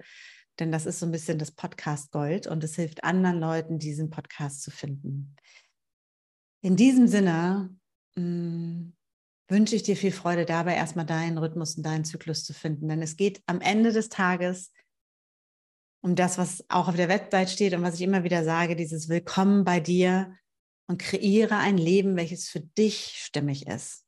denn 0.58 0.72
das 0.72 0.86
ist 0.86 0.98
so 0.98 1.06
ein 1.06 1.12
bisschen 1.12 1.38
das 1.38 1.52
Podcast 1.52 2.10
Gold 2.10 2.46
und 2.46 2.64
es 2.64 2.74
hilft 2.74 3.04
anderen 3.04 3.38
Leuten, 3.38 3.78
diesen 3.78 4.10
Podcast 4.10 4.62
zu 4.62 4.70
finden. 4.70 5.36
In 6.62 6.74
diesem 6.74 7.06
Sinne 7.06 7.70
mh, 8.16 8.22
mm, 8.22 8.92
wünsche 9.48 9.76
ich 9.76 9.84
dir 9.84 9.96
viel 9.96 10.10
Freude 10.10 10.44
dabei, 10.44 10.74
erstmal 10.74 11.06
deinen 11.06 11.38
Rhythmus 11.38 11.76
und 11.76 11.84
deinen 11.84 12.04
Zyklus 12.04 12.44
zu 12.44 12.52
finden, 12.52 12.88
denn 12.88 13.02
es 13.02 13.16
geht 13.16 13.40
am 13.46 13.60
Ende 13.60 13.92
des 13.92 14.08
Tages 14.08 14.72
um 16.06 16.14
das, 16.14 16.38
was 16.38 16.64
auch 16.68 16.86
auf 16.86 16.94
der 16.94 17.08
Website 17.08 17.50
steht 17.50 17.74
und 17.74 17.82
was 17.82 17.96
ich 17.96 18.02
immer 18.02 18.22
wieder 18.22 18.44
sage, 18.44 18.76
dieses 18.76 19.08
Willkommen 19.08 19.64
bei 19.64 19.80
dir 19.80 20.32
und 20.86 21.00
kreiere 21.00 21.56
ein 21.56 21.76
Leben, 21.76 22.14
welches 22.14 22.48
für 22.48 22.60
dich 22.60 23.18
stimmig 23.18 23.66
ist. 23.66 24.04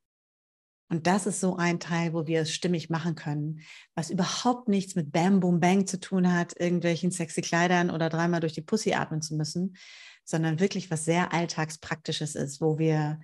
Und 0.89 1.09
das 1.09 1.27
ist 1.27 1.41
so 1.41 1.57
ein 1.57 1.81
Teil, 1.81 2.13
wo 2.13 2.29
wir 2.29 2.43
es 2.43 2.55
stimmig 2.55 2.89
machen 2.89 3.17
können, 3.17 3.63
was 3.97 4.11
überhaupt 4.11 4.69
nichts 4.69 4.95
mit 4.95 5.11
Bam, 5.11 5.41
Boom, 5.41 5.59
Bang 5.59 5.89
zu 5.89 5.99
tun 5.99 6.33
hat, 6.33 6.55
irgendwelchen 6.59 7.11
sexy 7.11 7.43
Kleidern 7.43 7.91
oder 7.91 8.09
dreimal 8.09 8.39
durch 8.39 8.53
die 8.53 8.63
Pussy 8.63 8.93
atmen 8.95 9.21
zu 9.21 9.35
müssen, 9.35 9.77
sondern 10.25 10.61
wirklich 10.61 10.93
was 10.93 11.05
sehr 11.05 11.33
alltagspraktisches 11.33 12.37
ist, 12.37 12.61
wo 12.61 12.79
wir 12.79 13.19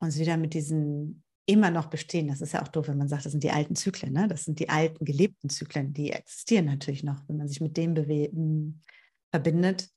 uns 0.00 0.18
wieder 0.18 0.36
mit 0.38 0.54
diesen 0.54 1.22
immer 1.52 1.70
noch 1.70 1.86
bestehen. 1.86 2.28
Das 2.28 2.40
ist 2.40 2.52
ja 2.52 2.62
auch 2.62 2.68
doof, 2.68 2.88
wenn 2.88 2.98
man 2.98 3.08
sagt, 3.08 3.26
das 3.26 3.32
sind 3.32 3.44
die 3.44 3.50
alten 3.50 3.76
Zyklen, 3.76 4.12
ne? 4.12 4.26
das 4.26 4.44
sind 4.44 4.58
die 4.58 4.70
alten 4.70 5.04
gelebten 5.04 5.50
Zyklen, 5.50 5.92
die 5.92 6.10
existieren 6.10 6.64
natürlich 6.64 7.04
noch, 7.04 7.28
wenn 7.28 7.36
man 7.36 7.48
sich 7.48 7.60
mit 7.60 7.76
dem 7.76 7.94
hm, 7.94 8.80
verbindet. 9.30 9.90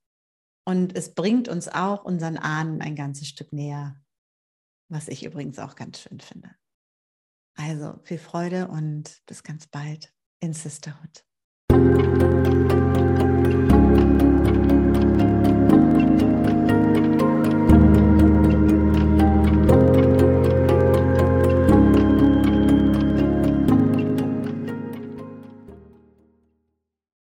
Und 0.68 0.96
es 0.96 1.14
bringt 1.14 1.48
uns 1.48 1.68
auch 1.68 2.04
unseren 2.04 2.38
Ahnen 2.38 2.82
ein 2.82 2.96
ganzes 2.96 3.28
Stück 3.28 3.54
näher, 3.54 3.96
was 4.90 5.08
ich 5.08 5.24
übrigens 5.24 5.60
auch 5.60 5.76
ganz 5.76 6.02
schön 6.02 6.20
finde. 6.20 6.50
Also 7.56 8.00
viel 8.04 8.18
Freude 8.18 8.68
und 8.68 9.22
bis 9.26 9.44
ganz 9.44 9.68
bald 9.68 10.14
in 10.42 10.54
Sisterhood. 10.54 11.24